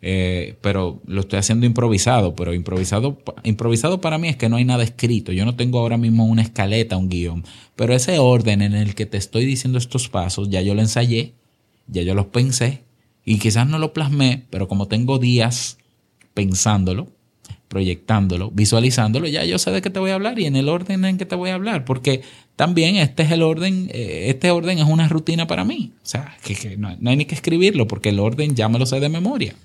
eh, 0.00 0.56
pero 0.60 1.02
lo 1.06 1.22
estoy 1.22 1.38
haciendo 1.38 1.66
improvisado, 1.66 2.34
pero 2.34 2.54
improvisado, 2.54 3.18
improvisado 3.42 4.00
para 4.00 4.18
mí 4.18 4.28
es 4.28 4.36
que 4.36 4.48
no 4.48 4.56
hay 4.56 4.64
nada 4.64 4.84
escrito. 4.84 5.32
Yo 5.32 5.44
no 5.44 5.56
tengo 5.56 5.78
ahora 5.78 5.96
mismo 5.96 6.26
una 6.26 6.42
escaleta, 6.42 6.96
un 6.96 7.08
guion, 7.08 7.44
pero 7.74 7.94
ese 7.94 8.18
orden 8.18 8.62
en 8.62 8.74
el 8.74 8.94
que 8.94 9.06
te 9.06 9.16
estoy 9.16 9.44
diciendo 9.44 9.78
estos 9.78 10.08
pasos, 10.08 10.48
ya 10.48 10.62
yo 10.62 10.74
lo 10.74 10.80
ensayé, 10.80 11.34
ya 11.86 12.02
yo 12.02 12.14
los 12.14 12.26
pensé 12.26 12.84
y 13.24 13.38
quizás 13.38 13.66
no 13.66 13.78
lo 13.78 13.92
plasmé, 13.92 14.44
pero 14.50 14.68
como 14.68 14.88
tengo 14.88 15.18
días 15.18 15.78
pensándolo, 16.34 17.08
proyectándolo, 17.68 18.50
visualizándolo, 18.50 19.26
ya 19.26 19.44
yo 19.44 19.58
sé 19.58 19.70
de 19.70 19.82
qué 19.82 19.90
te 19.90 19.98
voy 19.98 20.10
a 20.10 20.14
hablar 20.14 20.38
y 20.38 20.46
en 20.46 20.56
el 20.56 20.68
orden 20.68 21.04
en 21.04 21.18
que 21.18 21.26
te 21.26 21.34
voy 21.34 21.50
a 21.50 21.54
hablar, 21.54 21.84
porque 21.84 22.22
también 22.56 22.96
este 22.96 23.24
es 23.24 23.32
el 23.32 23.42
orden, 23.42 23.90
eh, 23.92 24.26
este 24.28 24.50
orden 24.50 24.78
es 24.78 24.84
una 24.84 25.08
rutina 25.08 25.46
para 25.46 25.64
mí. 25.64 25.92
O 25.96 26.06
sea, 26.06 26.36
que, 26.44 26.76
no, 26.76 26.88
hay 26.88 27.16
ni 27.16 27.24
que 27.24 27.34
escribirlo 27.34 27.88
porque 27.88 28.10
el 28.10 28.20
orden 28.20 28.54
ya 28.54 28.68
me 28.68 28.78
lo 28.78 28.86
sé 28.86 29.00
de 29.00 29.08
memoria. 29.08 29.56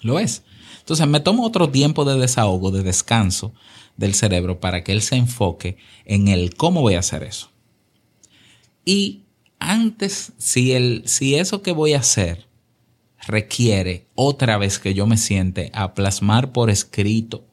Lo 0.00 0.18
es. 0.18 0.42
Entonces 0.78 1.06
me 1.06 1.20
tomo 1.20 1.44
otro 1.44 1.68
tiempo 1.68 2.06
de 2.06 2.18
desahogo, 2.18 2.70
de 2.70 2.82
descanso 2.82 3.52
del 3.98 4.14
cerebro 4.14 4.58
para 4.58 4.82
que 4.82 4.92
él 4.92 5.02
se 5.02 5.16
enfoque 5.16 5.76
en 6.06 6.28
el 6.28 6.54
cómo 6.54 6.80
voy 6.80 6.94
a 6.94 7.00
hacer 7.00 7.24
eso. 7.24 7.50
Y 8.86 9.24
antes, 9.58 10.32
si, 10.38 10.72
el, 10.72 11.02
si 11.04 11.34
eso 11.34 11.60
que 11.60 11.72
voy 11.72 11.92
a 11.92 11.98
hacer 11.98 12.47
requiere 13.26 14.06
otra 14.14 14.58
vez 14.58 14.78
que 14.78 14.94
yo 14.94 15.06
me 15.06 15.16
siente 15.16 15.70
a 15.74 15.94
plasmar 15.94 16.52
por 16.52 16.70
escrito 16.70 17.44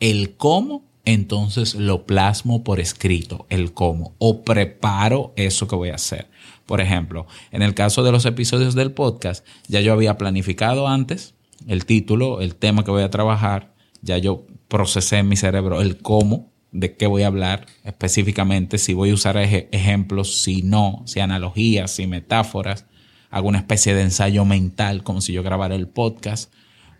el 0.00 0.36
cómo, 0.36 0.84
entonces 1.04 1.74
lo 1.74 2.06
plasmo 2.06 2.64
por 2.64 2.80
escrito, 2.80 3.46
el 3.48 3.72
cómo, 3.72 4.14
o 4.18 4.42
preparo 4.42 5.32
eso 5.36 5.68
que 5.68 5.76
voy 5.76 5.90
a 5.90 5.96
hacer. 5.96 6.28
Por 6.66 6.80
ejemplo, 6.80 7.26
en 7.50 7.62
el 7.62 7.74
caso 7.74 8.02
de 8.02 8.12
los 8.12 8.24
episodios 8.24 8.74
del 8.74 8.92
podcast, 8.92 9.46
ya 9.68 9.80
yo 9.80 9.92
había 9.92 10.16
planificado 10.16 10.88
antes 10.88 11.34
el 11.66 11.84
título, 11.84 12.40
el 12.40 12.54
tema 12.54 12.84
que 12.84 12.90
voy 12.90 13.02
a 13.02 13.10
trabajar, 13.10 13.74
ya 14.02 14.18
yo 14.18 14.46
procesé 14.68 15.18
en 15.18 15.28
mi 15.28 15.36
cerebro 15.36 15.80
el 15.80 15.98
cómo, 15.98 16.52
de 16.72 16.96
qué 16.96 17.06
voy 17.06 17.22
a 17.22 17.28
hablar 17.28 17.66
específicamente, 17.84 18.78
si 18.78 18.94
voy 18.94 19.10
a 19.10 19.14
usar 19.14 19.36
ejemplos, 19.36 20.42
si 20.42 20.62
no, 20.62 21.02
si 21.06 21.20
analogías, 21.20 21.92
si 21.92 22.06
metáforas 22.06 22.86
hago 23.34 23.48
una 23.48 23.58
especie 23.58 23.96
de 23.96 24.02
ensayo 24.02 24.44
mental 24.44 25.02
como 25.02 25.20
si 25.20 25.32
yo 25.32 25.42
grabara 25.42 25.74
el 25.74 25.88
podcast. 25.88 26.52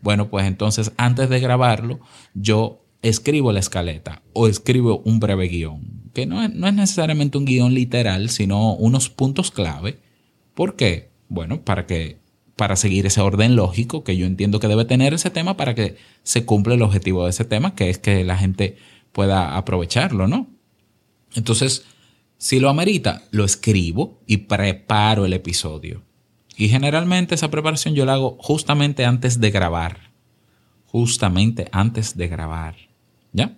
Bueno, 0.02 0.30
pues 0.30 0.46
entonces 0.46 0.90
antes 0.96 1.28
de 1.28 1.38
grabarlo, 1.38 2.00
yo 2.34 2.84
escribo 3.02 3.52
la 3.52 3.60
escaleta 3.60 4.20
o 4.32 4.48
escribo 4.48 5.00
un 5.04 5.20
breve 5.20 5.46
guion, 5.46 6.10
que 6.12 6.26
no 6.26 6.42
es, 6.42 6.52
no 6.52 6.66
es 6.66 6.74
necesariamente 6.74 7.38
un 7.38 7.44
guion 7.44 7.72
literal, 7.72 8.30
sino 8.30 8.74
unos 8.74 9.10
puntos 9.10 9.52
clave. 9.52 10.00
¿Por 10.54 10.74
qué? 10.74 11.12
Bueno, 11.28 11.60
para 11.62 11.86
que 11.86 12.18
para 12.56 12.74
seguir 12.74 13.06
ese 13.06 13.20
orden 13.20 13.54
lógico 13.54 14.02
que 14.02 14.16
yo 14.16 14.26
entiendo 14.26 14.58
que 14.58 14.66
debe 14.66 14.84
tener 14.84 15.14
ese 15.14 15.30
tema 15.30 15.56
para 15.56 15.76
que 15.76 15.98
se 16.24 16.44
cumpla 16.44 16.74
el 16.74 16.82
objetivo 16.82 17.22
de 17.22 17.30
ese 17.30 17.44
tema, 17.44 17.76
que 17.76 17.90
es 17.90 17.98
que 17.98 18.24
la 18.24 18.36
gente 18.36 18.76
pueda 19.12 19.56
aprovecharlo, 19.56 20.26
¿no? 20.26 20.48
Entonces, 21.36 21.84
si 22.38 22.58
lo 22.58 22.70
amerita, 22.70 23.22
lo 23.30 23.44
escribo 23.44 24.20
y 24.26 24.38
preparo 24.38 25.26
el 25.26 25.32
episodio. 25.32 26.02
Y 26.56 26.68
generalmente 26.68 27.34
esa 27.34 27.50
preparación 27.50 27.94
yo 27.94 28.04
la 28.04 28.14
hago 28.14 28.36
justamente 28.40 29.04
antes 29.04 29.40
de 29.40 29.50
grabar. 29.50 30.10
Justamente 30.86 31.68
antes 31.72 32.16
de 32.16 32.28
grabar. 32.28 32.76
¿Ya? 33.32 33.56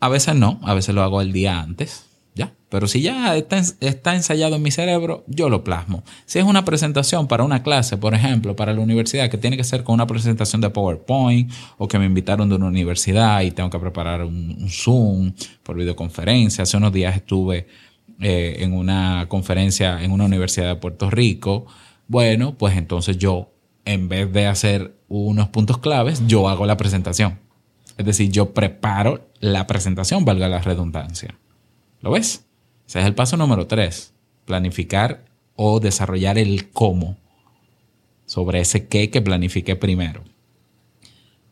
A 0.00 0.08
veces 0.08 0.34
no, 0.34 0.60
a 0.62 0.74
veces 0.74 0.94
lo 0.94 1.02
hago 1.02 1.22
el 1.22 1.32
día 1.32 1.60
antes. 1.60 2.06
¿Ya? 2.34 2.52
Pero 2.68 2.86
si 2.86 3.00
ya 3.00 3.36
está, 3.36 4.14
ensayado 4.14 4.56
en 4.56 4.62
mi 4.62 4.70
cerebro, 4.70 5.24
yo 5.26 5.48
lo 5.48 5.64
plasmo. 5.64 6.04
Si 6.26 6.38
es 6.38 6.44
una 6.44 6.64
presentación 6.64 7.26
para 7.26 7.42
una 7.42 7.62
clase, 7.62 7.96
por 7.96 8.14
ejemplo, 8.14 8.54
para 8.54 8.72
la 8.72 8.80
universidad, 8.80 9.30
que 9.30 9.38
tiene 9.38 9.56
que 9.56 9.64
ser 9.64 9.82
con 9.82 9.94
una 9.94 10.06
presentación 10.06 10.60
de 10.60 10.70
PowerPoint 10.70 11.50
o 11.78 11.88
que 11.88 11.98
me 11.98 12.04
invitaron 12.04 12.48
de 12.48 12.54
una 12.54 12.66
universidad 12.66 13.40
y 13.42 13.50
tengo 13.50 13.70
que 13.70 13.78
preparar 13.78 14.22
un, 14.24 14.68
Zoom 14.68 15.32
por 15.62 15.76
videoconferencia. 15.76 16.62
Hace 16.62 16.76
unos 16.76 16.92
días 16.92 17.16
estuve 17.16 17.66
eh, 18.20 18.56
en 18.60 18.74
una 18.74 19.26
conferencia 19.28 20.02
en 20.02 20.12
una 20.12 20.26
universidad 20.26 20.68
de 20.68 20.76
Puerto 20.76 21.10
Rico 21.10 21.66
bueno, 22.10 22.58
pues 22.58 22.76
entonces 22.76 23.18
yo 23.18 23.52
en 23.84 24.08
vez 24.08 24.32
de 24.32 24.48
hacer 24.48 24.96
unos 25.06 25.48
puntos 25.50 25.78
claves, 25.78 26.20
yo 26.26 26.48
hago 26.48 26.66
la 26.66 26.76
presentación. 26.76 27.38
Es 27.96 28.04
decir, 28.04 28.32
yo 28.32 28.52
preparo 28.52 29.28
la 29.38 29.68
presentación, 29.68 30.24
valga 30.24 30.48
la 30.48 30.58
redundancia. 30.58 31.36
¿Lo 32.00 32.10
ves? 32.10 32.46
Ese 32.88 32.98
es 32.98 33.06
el 33.06 33.14
paso 33.14 33.36
número 33.36 33.68
tres. 33.68 34.12
Planificar 34.44 35.24
o 35.54 35.78
desarrollar 35.78 36.36
el 36.36 36.70
cómo 36.70 37.16
sobre 38.26 38.60
ese 38.60 38.88
qué 38.88 39.08
que 39.10 39.22
planifique 39.22 39.76
primero. 39.76 40.24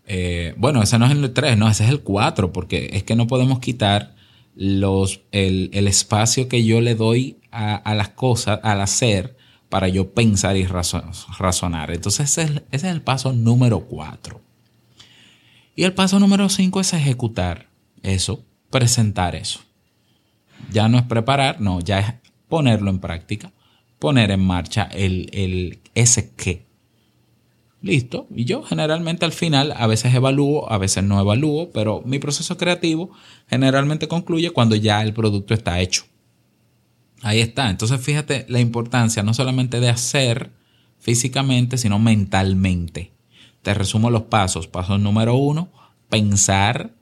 Eh, 0.06 0.54
bueno, 0.56 0.82
ese 0.82 0.98
no 0.98 1.06
es 1.06 1.12
el 1.12 1.32
3, 1.32 1.56
no, 1.56 1.68
ese 1.68 1.84
es 1.84 1.90
el 1.90 2.00
4, 2.00 2.52
porque 2.52 2.90
es 2.94 3.04
que 3.04 3.14
no 3.14 3.28
podemos 3.28 3.60
quitar 3.60 4.16
los, 4.56 5.20
el, 5.30 5.70
espacio 5.86 6.48
que 6.48 6.64
yo 6.64 6.80
le 6.80 6.96
doy 6.96 7.36
a, 7.52 7.94
las 7.94 8.08
cosas, 8.08 8.58
al 8.64 8.80
hacer, 8.80 9.36
para 9.68 9.88
yo 9.88 10.12
pensar 10.12 10.56
y 10.56 10.66
razonar. 10.66 11.90
Entonces 11.90 12.38
ese 12.38 12.62
es, 12.70 12.84
el 12.84 13.02
paso 13.02 13.32
número 13.32 13.80
4. 13.80 14.40
Y 15.76 15.84
el 15.84 15.92
paso 15.92 16.18
número 16.18 16.48
5 16.48 16.80
es 16.80 16.92
ejecutar 16.92 17.68
eso, 18.02 18.44
presentar 18.70 19.34
eso. 19.34 19.60
Ya 20.70 20.88
no 20.88 20.98
es 20.98 21.04
preparar, 21.04 21.60
no, 21.60 21.80
ya 21.80 22.00
es 22.00 22.14
ponerlo 22.48 22.90
en 22.90 22.98
práctica, 22.98 23.52
poner 23.98 24.30
en 24.30 24.40
marcha 24.40 24.88
el, 24.92 25.28
el 25.32 25.80
ese 25.94 26.32
qué. 26.34 26.66
Listo. 27.80 28.26
Y 28.34 28.44
yo 28.44 28.64
generalmente 28.64 29.24
al 29.24 29.32
final 29.32 29.72
a 29.76 29.86
veces 29.86 30.12
evalúo, 30.12 30.70
a 30.72 30.78
veces 30.78 31.04
no 31.04 31.20
evalúo, 31.20 31.70
pero 31.70 32.02
mi 32.04 32.18
proceso 32.18 32.56
creativo 32.56 33.10
generalmente 33.48 34.08
concluye 34.08 34.50
cuando 34.50 34.74
ya 34.74 35.02
el 35.02 35.12
producto 35.12 35.54
está 35.54 35.78
hecho. 35.78 36.04
Ahí 37.22 37.40
está. 37.40 37.70
Entonces 37.70 38.00
fíjate 38.00 38.46
la 38.48 38.60
importancia 38.60 39.22
no 39.22 39.34
solamente 39.34 39.80
de 39.80 39.88
hacer 39.88 40.52
físicamente, 40.98 41.78
sino 41.78 41.98
mentalmente. 41.98 43.12
Te 43.62 43.74
resumo 43.74 44.10
los 44.10 44.22
pasos. 44.24 44.68
Paso 44.68 44.98
número 44.98 45.34
uno, 45.34 45.70
pensar, 46.08 46.94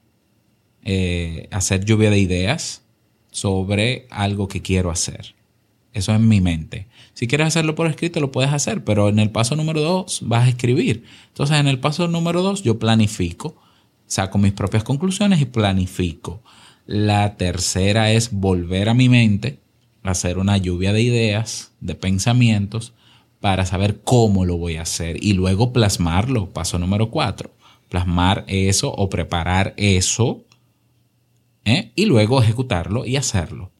eh, 0.83 1.49
hacer 1.51 1.85
lluvia 1.85 2.11
de 2.11 2.19
ideas 2.19 2.83
sobre 3.31 4.07
algo 4.11 4.49
que 4.49 4.63
quiero 4.63 4.91
hacer. 4.91 5.35
Eso 5.93 6.13
es 6.13 6.21
mi 6.21 6.41
mente. 6.43 6.89
Si 7.15 7.27
quieres 7.27 7.47
hacerlo 7.47 7.75
por 7.75 7.87
escrito, 7.87 8.21
lo 8.21 8.31
puedes 8.31 8.53
hacer, 8.53 8.85
pero 8.85 9.09
en 9.09 9.19
el 9.19 9.31
paso 9.31 9.57
número 9.57 9.81
dos 9.81 10.21
vas 10.23 10.45
a 10.45 10.49
escribir. 10.51 11.05
Entonces, 11.29 11.59
en 11.59 11.69
el 11.69 11.81
paso 11.81 12.07
número 12.07 12.43
dos, 12.43 12.63
yo 12.63 12.79
planifico, 12.79 13.57
saco 14.07 14.37
mis 14.37 14.53
propias 14.53 14.85
conclusiones 14.85 15.41
y 15.41 15.47
planifico. 15.47 16.43
La 16.85 17.37
tercera 17.37 18.13
es 18.13 18.31
volver 18.31 18.91
a 18.91 18.95
mi 18.95 19.09
mente, 19.09 19.59
hacer 20.09 20.39
una 20.39 20.57
lluvia 20.57 20.93
de 20.93 21.03
ideas, 21.03 21.73
de 21.81 21.95
pensamientos, 21.95 22.93
para 23.41 23.67
saber 23.67 24.01
cómo 24.03 24.45
lo 24.45 24.57
voy 24.57 24.77
a 24.77 24.83
hacer 24.83 25.23
y 25.23 25.35
luego 25.35 25.73
plasmarlo. 25.73 26.53
Paso 26.53 26.79
número 26.79 27.11
cuatro, 27.11 27.51
plasmar 27.89 28.45
eso 28.49 28.93
o 28.93 29.09
preparar 29.09 29.75
eso 29.77 30.45
¿eh? 31.65 31.93
y 31.95 32.07
luego 32.07 32.43
ejecutarlo 32.43 33.05
y 33.05 33.17
hacerlo. 33.17 33.73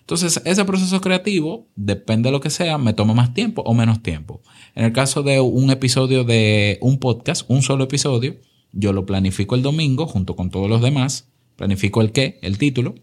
Entonces, 0.00 0.42
ese 0.44 0.64
proceso 0.64 1.00
creativo, 1.00 1.68
depende 1.76 2.28
de 2.28 2.32
lo 2.32 2.40
que 2.40 2.50
sea, 2.50 2.76
me 2.76 2.92
toma 2.92 3.14
más 3.14 3.34
tiempo 3.34 3.62
o 3.62 3.74
menos 3.74 4.02
tiempo. 4.02 4.42
En 4.74 4.84
el 4.84 4.92
caso 4.92 5.22
de 5.22 5.40
un 5.40 5.70
episodio 5.70 6.24
de 6.24 6.78
un 6.80 6.98
podcast, 6.98 7.48
un 7.48 7.62
solo 7.62 7.84
episodio, 7.84 8.36
yo 8.72 8.92
lo 8.92 9.06
planifico 9.06 9.54
el 9.54 9.62
domingo 9.62 10.06
junto 10.06 10.34
con 10.34 10.50
todos 10.50 10.68
los 10.68 10.82
demás. 10.82 11.28
Planifico 11.56 12.00
el 12.00 12.12
qué, 12.12 12.38
el 12.42 12.58
título. 12.58 12.94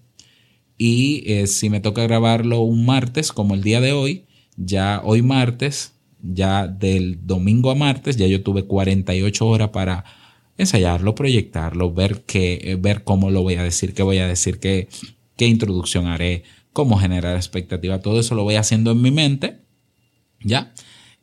Y 0.77 1.23
eh, 1.31 1.47
si 1.47 1.69
me 1.69 1.79
toca 1.79 2.03
grabarlo 2.03 2.61
un 2.61 2.85
martes, 2.85 3.31
como 3.31 3.53
el 3.53 3.63
día 3.63 3.81
de 3.81 3.93
hoy, 3.93 4.25
ya 4.57 5.01
hoy 5.03 5.21
martes, 5.21 5.93
ya 6.21 6.67
del 6.67 7.25
domingo 7.25 7.71
a 7.71 7.75
martes, 7.75 8.17
ya 8.17 8.27
yo 8.27 8.43
tuve 8.43 8.65
48 8.65 9.47
horas 9.47 9.69
para 9.69 10.03
ensayarlo, 10.57 11.15
proyectarlo, 11.15 11.93
ver, 11.93 12.23
qué, 12.25 12.59
eh, 12.63 12.75
ver 12.75 13.03
cómo 13.03 13.29
lo 13.29 13.41
voy 13.43 13.55
a 13.55 13.63
decir, 13.63 13.93
qué 13.93 14.03
voy 14.03 14.17
a 14.17 14.27
decir, 14.27 14.59
qué, 14.59 14.87
qué 15.37 15.47
introducción 15.47 16.07
haré, 16.07 16.43
cómo 16.73 16.97
generar 16.97 17.35
expectativa. 17.35 17.99
Todo 17.99 18.19
eso 18.19 18.35
lo 18.35 18.43
voy 18.43 18.55
haciendo 18.55 18.91
en 18.91 19.01
mi 19.01 19.11
mente, 19.11 19.61
¿ya? 20.41 20.73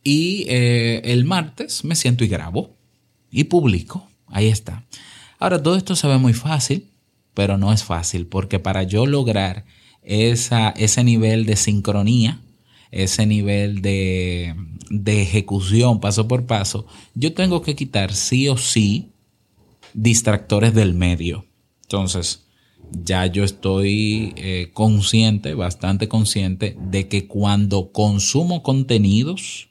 Y 0.04 0.46
eh, 0.48 1.02
el 1.04 1.24
martes 1.24 1.84
me 1.84 1.94
siento 1.94 2.24
y 2.24 2.28
grabo 2.28 2.76
y 3.30 3.44
publico. 3.44 4.08
Ahí 4.26 4.48
está. 4.48 4.84
Ahora, 5.38 5.62
todo 5.62 5.76
esto 5.76 5.96
se 5.96 6.06
ve 6.06 6.18
muy 6.18 6.32
fácil, 6.32 6.91
pero 7.34 7.58
no 7.58 7.72
es 7.72 7.84
fácil, 7.84 8.26
porque 8.26 8.58
para 8.58 8.82
yo 8.82 9.06
lograr 9.06 9.64
esa, 10.02 10.70
ese 10.70 11.04
nivel 11.04 11.46
de 11.46 11.56
sincronía, 11.56 12.40
ese 12.90 13.26
nivel 13.26 13.80
de, 13.80 14.54
de 14.90 15.22
ejecución 15.22 16.00
paso 16.00 16.28
por 16.28 16.46
paso, 16.46 16.86
yo 17.14 17.32
tengo 17.32 17.62
que 17.62 17.74
quitar 17.74 18.12
sí 18.12 18.48
o 18.48 18.56
sí 18.56 19.12
distractores 19.94 20.74
del 20.74 20.94
medio. 20.94 21.46
Entonces, 21.82 22.46
ya 22.90 23.26
yo 23.26 23.44
estoy 23.44 24.34
eh, 24.36 24.70
consciente, 24.72 25.54
bastante 25.54 26.08
consciente, 26.08 26.76
de 26.78 27.08
que 27.08 27.26
cuando 27.26 27.92
consumo 27.92 28.62
contenidos, 28.62 29.68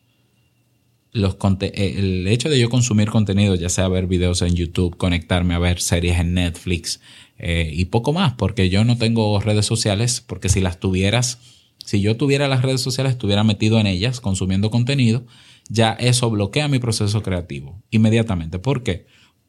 los 1.14 1.38
eh, 1.62 1.96
el 1.98 2.28
hecho 2.28 2.50
de 2.50 2.60
yo 2.60 2.70
consumir 2.70 3.10
contenidos, 3.10 3.60
ya 3.60 3.70
sea 3.70 3.88
ver 3.88 4.08
videos 4.08 4.42
en 4.42 4.56
YouTube, 4.56 4.98
conectarme 4.98 5.54
a 5.54 5.60
ver 5.60 5.82
series 5.82 6.20
en 6.20 6.34
Netflix 6.34 7.02
eh, 7.38 7.72
y 7.74 7.86
poco 7.86 8.14
más, 8.14 8.34
porque 8.34 8.70
yo 8.70 8.84
no 8.86 8.98
tengo 8.98 9.40
redes 9.40 9.66
sociales, 9.66 10.24
porque 10.26 10.50
si 10.50 10.62
las 10.62 10.80
tuvieras, 10.80 11.40
si 11.84 12.02
yo 12.02 12.16
tuviera 12.16 12.48
las 12.48 12.62
redes 12.62 12.82
sociales, 12.82 13.14
estuviera 13.14 13.44
metido 13.44 13.80
en 13.80 13.88
ellas 13.88 14.22
consumiendo 14.22 14.72
contenido, 14.72 15.26
ya 15.70 15.92
eso 15.94 16.30
bloquea 16.30 16.68
mi 16.68 16.80
proceso 16.80 17.22
creativo 17.24 17.82
inmediatamente. 17.90 18.60
¿Por 18.60 18.84
qué? 18.84 19.06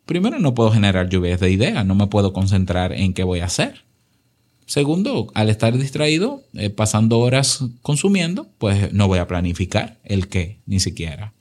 Primero, 0.06 0.38
no 0.40 0.54
puedo 0.54 0.72
generar 0.72 1.08
lluvias 1.08 1.38
de 1.38 1.50
ideas, 1.50 1.86
no 1.86 1.94
me 1.94 2.08
puedo 2.08 2.32
concentrar 2.32 2.92
en 2.92 3.14
qué 3.14 3.22
voy 3.22 3.40
a 3.40 3.44
hacer. 3.44 3.84
Segundo, 4.66 5.30
al 5.34 5.50
estar 5.50 5.76
distraído, 5.76 6.42
eh, 6.54 6.70
pasando 6.70 7.18
horas 7.18 7.64
consumiendo, 7.82 8.48
pues 8.58 8.92
no 8.92 9.06
voy 9.06 9.18
a 9.18 9.28
planificar 9.28 10.00
el 10.04 10.28
qué, 10.28 10.60
ni 10.66 10.80
siquiera. 10.80 11.34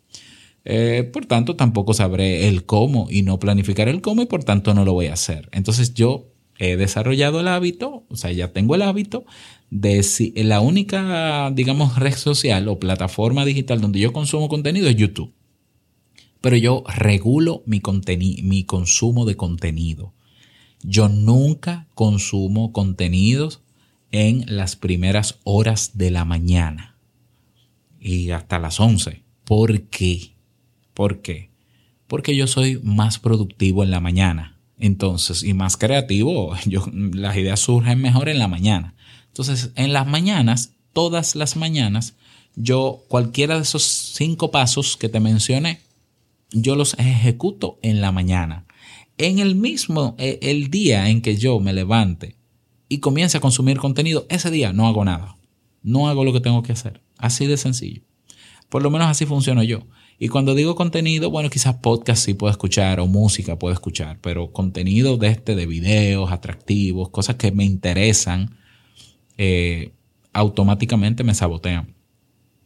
Eh, 0.64 1.10
por 1.12 1.26
tanto, 1.26 1.56
tampoco 1.56 1.94
sabré 1.94 2.48
el 2.48 2.66
cómo 2.66 3.08
y 3.10 3.24
no 3.24 3.40
planificar 3.40 3.88
el 3.90 4.02
cómo 4.02 4.22
y 4.22 4.26
por 4.26 4.44
tanto 4.44 4.74
no 4.74 4.86
lo 4.86 4.94
voy 4.94 5.08
a 5.08 5.14
hacer. 5.14 5.50
Entonces 5.52 5.94
yo 5.94 6.28
he 6.60 6.78
desarrollado 6.78 7.40
el 7.40 7.48
hábito, 7.48 8.06
o 8.10 8.16
sea, 8.16 8.32
ya 8.32 8.54
tengo 8.54 8.76
el 8.76 8.84
hábito 8.84 9.26
de 9.70 10.04
si 10.04 10.32
la 10.36 10.62
única, 10.62 11.52
digamos, 11.54 11.98
red 11.98 12.14
social 12.14 12.68
o 12.68 12.80
plataforma 12.80 13.46
digital 13.46 13.82
donde 13.82 14.00
yo 14.00 14.14
consumo 14.14 14.50
contenido 14.50 14.88
es 14.88 14.96
YouTube 14.96 15.34
pero 16.42 16.58
yo 16.58 16.84
regulo 16.88 17.64
mi, 17.66 17.82
mi 18.44 18.64
consumo 18.64 19.26
de 19.26 19.38
contenido. 19.38 20.14
Yo 20.84 21.08
nunca 21.08 21.88
consumo 21.94 22.74
contenidos 22.74 23.62
en 24.12 24.44
las 24.48 24.76
primeras 24.76 25.40
horas 25.44 25.92
de 25.94 26.10
la 26.10 26.26
mañana 26.26 26.98
y 28.00 28.32
hasta 28.32 28.58
las 28.58 28.80
11. 28.80 29.24
¿Por 29.46 29.84
qué? 29.84 30.31
¿Por 31.02 31.24
qué? 31.24 31.50
Porque 32.06 32.36
yo 32.36 32.46
soy 32.46 32.80
más 32.84 33.18
productivo 33.18 33.84
en 33.84 33.90
la 33.90 34.00
mañana. 34.00 34.60
Entonces, 34.78 35.42
y 35.42 35.56
más 35.56 35.76
creativo, 35.76 36.56
las 36.94 37.38
ideas 37.38 37.60
surgen 37.60 38.00
mejor 38.00 38.30
en 38.30 38.38
la 38.38 38.48
mañana. 38.48 38.94
Entonces, 39.26 39.72
en 39.74 39.94
las 39.94 40.06
mañanas, 40.06 40.74
todas 40.94 41.36
las 41.36 41.56
mañanas, 41.56 42.14
yo 42.56 43.04
cualquiera 43.08 43.56
de 43.56 43.64
esos 43.64 43.82
cinco 43.82 44.52
pasos 44.52 44.96
que 44.96 45.10
te 45.10 45.20
mencioné, 45.20 45.82
yo 46.52 46.76
los 46.76 46.94
ejecuto 47.00 47.80
en 47.82 48.00
la 48.00 48.12
mañana. 48.12 48.68
En 49.18 49.40
el 49.40 49.56
mismo, 49.56 50.14
e, 50.20 50.38
el 50.44 50.70
día 50.70 51.10
en 51.10 51.24
que 51.24 51.36
yo 51.36 51.60
me 51.60 51.74
levante 51.74 52.36
y 52.90 53.00
comience 53.00 53.40
a 53.40 53.42
consumir 53.42 53.80
contenido, 53.80 54.28
ese 54.30 54.52
día 54.52 54.72
no 54.72 54.88
hago 54.88 55.04
nada. 55.04 55.36
No 55.82 56.10
hago 56.10 56.24
lo 56.24 56.32
que 56.32 56.42
tengo 56.42 56.62
que 56.62 56.74
hacer. 56.74 57.02
Así 57.18 57.48
de 57.48 57.58
sencillo. 57.58 58.04
Por 58.70 58.84
lo 58.84 58.92
menos 58.92 59.08
así 59.08 59.26
funciono 59.26 59.64
yo. 59.64 59.88
Y 60.24 60.28
cuando 60.28 60.54
digo 60.54 60.76
contenido, 60.76 61.32
bueno, 61.32 61.50
quizás 61.50 61.78
podcast 61.78 62.24
sí 62.24 62.36
puedo 62.36 62.52
escuchar 62.52 63.00
o 63.00 63.08
música 63.08 63.58
puedo 63.58 63.74
escuchar, 63.74 64.20
pero 64.22 64.52
contenido 64.52 65.18
de 65.18 65.30
este, 65.30 65.56
de 65.56 65.66
videos 65.66 66.32
atractivos, 66.32 67.10
cosas 67.10 67.38
que 67.38 67.52
me 67.52 67.66
interesan, 67.66 68.56
eh, 69.40 69.94
automáticamente 70.32 71.24
me 71.24 71.34
sabotean. 71.34 71.96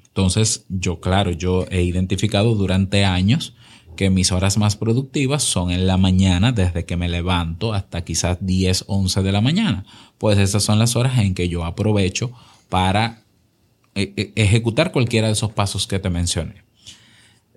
Entonces, 0.05 0.65
yo, 0.67 0.99
claro, 0.99 1.31
yo 1.31 1.65
he 1.71 1.81
identificado 1.83 2.55
durante 2.55 3.05
años 3.05 3.55
que 3.95 4.09
mis 4.09 4.33
horas 4.33 4.57
más 4.57 4.75
productivas 4.75 5.41
son 5.41 5.71
en 5.71 5.87
la 5.87 5.95
mañana, 5.95 6.51
desde 6.51 6.83
que 6.83 6.97
me 6.97 7.07
levanto 7.07 7.73
hasta 7.73 8.03
quizás 8.03 8.39
10, 8.41 8.83
11 8.87 9.23
de 9.23 9.31
la 9.31 9.39
mañana. 9.39 9.85
Pues 10.17 10.37
esas 10.39 10.61
son 10.61 10.77
las 10.77 10.97
horas 10.97 11.19
en 11.19 11.33
que 11.33 11.47
yo 11.47 11.63
aprovecho 11.63 12.33
para 12.67 13.23
eh, 13.95 14.11
eh, 14.17 14.33
ejecutar 14.35 14.91
cualquiera 14.91 15.27
de 15.27 15.33
esos 15.33 15.53
pasos 15.53 15.87
que 15.87 15.99
te 15.99 16.09
mencioné. 16.09 16.65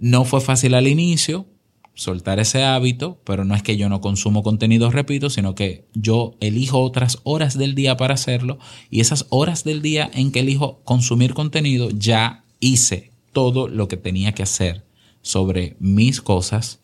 No 0.00 0.24
fue 0.24 0.40
fácil 0.40 0.74
al 0.74 0.86
inicio 0.86 1.46
soltar 1.94 2.38
ese 2.38 2.62
hábito, 2.62 3.20
pero 3.24 3.44
no 3.44 3.56
es 3.56 3.62
que 3.62 3.76
yo 3.76 3.88
no 3.88 4.00
consumo 4.00 4.44
contenido, 4.44 4.90
repito, 4.90 5.30
sino 5.30 5.56
que 5.56 5.84
yo 5.94 6.36
elijo 6.38 6.80
otras 6.80 7.18
horas 7.24 7.58
del 7.58 7.74
día 7.74 7.96
para 7.96 8.14
hacerlo 8.14 8.58
y 8.88 9.00
esas 9.00 9.26
horas 9.30 9.64
del 9.64 9.82
día 9.82 10.08
en 10.14 10.30
que 10.30 10.40
elijo 10.40 10.80
consumir 10.84 11.34
contenido 11.34 11.90
ya 11.90 12.44
hice 12.60 13.10
todo 13.32 13.66
lo 13.66 13.88
que 13.88 13.96
tenía 13.96 14.32
que 14.32 14.44
hacer 14.44 14.84
sobre 15.22 15.76
mis 15.80 16.20
cosas 16.20 16.78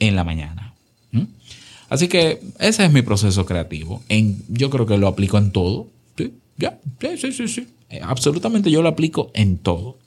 en 0.00 0.16
la 0.16 0.24
mañana. 0.24 0.74
Así 1.88 2.08
que 2.08 2.40
ese 2.58 2.84
es 2.84 2.92
mi 2.92 3.02
proceso 3.02 3.46
creativo. 3.46 4.02
En, 4.08 4.42
yo 4.48 4.70
creo 4.70 4.86
que 4.86 4.98
lo 4.98 5.06
aplico 5.06 5.38
en 5.38 5.52
todo. 5.52 5.86
Sí, 6.16 6.32
ya, 6.56 6.80
sí, 7.16 7.32
sí, 7.32 7.46
sí, 7.46 7.68
eh, 7.90 8.00
Absolutamente 8.02 8.70
yo 8.70 8.82
lo 8.82 8.88
aplico 8.88 9.30
en 9.34 9.58
todo. 9.58 9.98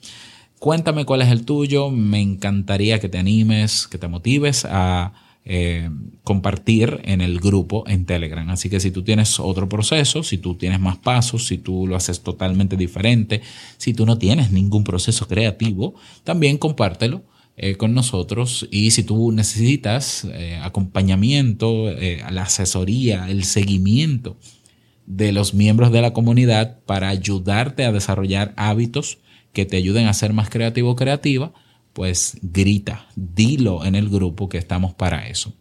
Cuéntame 0.60 1.06
cuál 1.06 1.22
es 1.22 1.30
el 1.30 1.46
tuyo. 1.46 1.90
Me 1.90 2.20
encantaría 2.20 3.00
que 3.00 3.08
te 3.08 3.16
animes, 3.16 3.88
que 3.88 3.96
te 3.96 4.08
motives 4.08 4.66
a 4.68 5.14
eh, 5.46 5.88
compartir 6.22 7.00
en 7.04 7.22
el 7.22 7.40
grupo 7.40 7.84
en 7.86 8.04
Telegram. 8.04 8.46
Así 8.50 8.68
que 8.68 8.78
si 8.78 8.90
tú 8.90 9.02
tienes 9.02 9.40
otro 9.40 9.70
proceso, 9.70 10.22
si 10.22 10.36
tú 10.36 10.56
tienes 10.56 10.78
más 10.78 10.98
pasos, 10.98 11.46
si 11.46 11.56
tú 11.56 11.86
lo 11.86 11.96
haces 11.96 12.20
totalmente 12.20 12.76
diferente, 12.76 13.40
si 13.78 13.94
tú 13.94 14.04
no 14.04 14.18
tienes 14.18 14.52
ningún 14.52 14.84
proceso 14.84 15.26
creativo, 15.26 15.94
también 16.24 16.58
compártelo. 16.58 17.24
Eh, 17.62 17.76
con 17.76 17.92
nosotros 17.92 18.66
y 18.70 18.92
si 18.92 19.02
tú 19.02 19.32
necesitas 19.32 20.26
eh, 20.32 20.58
acompañamiento, 20.62 21.90
la 22.30 22.42
asesoría, 22.42 23.28
el 23.28 23.44
seguimiento 23.44 24.38
de 25.04 25.32
los 25.32 25.52
miembros 25.52 25.92
de 25.92 26.00
la 26.00 26.14
comunidad 26.14 26.78
para 26.86 27.10
ayudarte 27.10 27.84
a 27.84 27.92
desarrollar 27.92 28.54
hábitos 28.56 29.18
que 29.52 29.66
te 29.66 29.76
ayuden 29.76 30.06
a 30.06 30.14
ser 30.14 30.32
más 30.32 30.50
creativo 30.50 30.90
o 30.90 30.96
creativa, 30.96 31.52
pues 31.92 32.38
grita, 32.42 33.06
dilo 33.16 33.84
en 33.84 33.94
el 33.94 34.08
grupo 34.08 34.48
que 34.48 34.58
estamos 34.58 34.94
para 34.94 35.28
eso. 35.28 35.54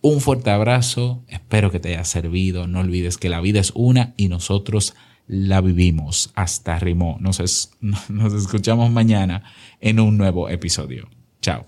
Un 0.00 0.20
fuerte 0.20 0.50
abrazo, 0.50 1.24
espero 1.28 1.70
que 1.70 1.80
te 1.80 1.90
haya 1.90 2.04
servido, 2.04 2.66
no 2.66 2.80
olvides 2.80 3.18
que 3.18 3.28
la 3.28 3.40
vida 3.40 3.60
es 3.60 3.72
una 3.74 4.14
y 4.16 4.28
nosotros 4.28 4.94
la 5.26 5.60
vivimos. 5.60 6.30
Hasta 6.34 6.78
rimó. 6.78 7.18
Nos, 7.20 7.70
nos 8.08 8.32
escuchamos 8.32 8.90
mañana 8.90 9.42
en 9.80 10.00
un 10.00 10.16
nuevo 10.16 10.48
episodio. 10.48 11.08
Chao. 11.40 11.66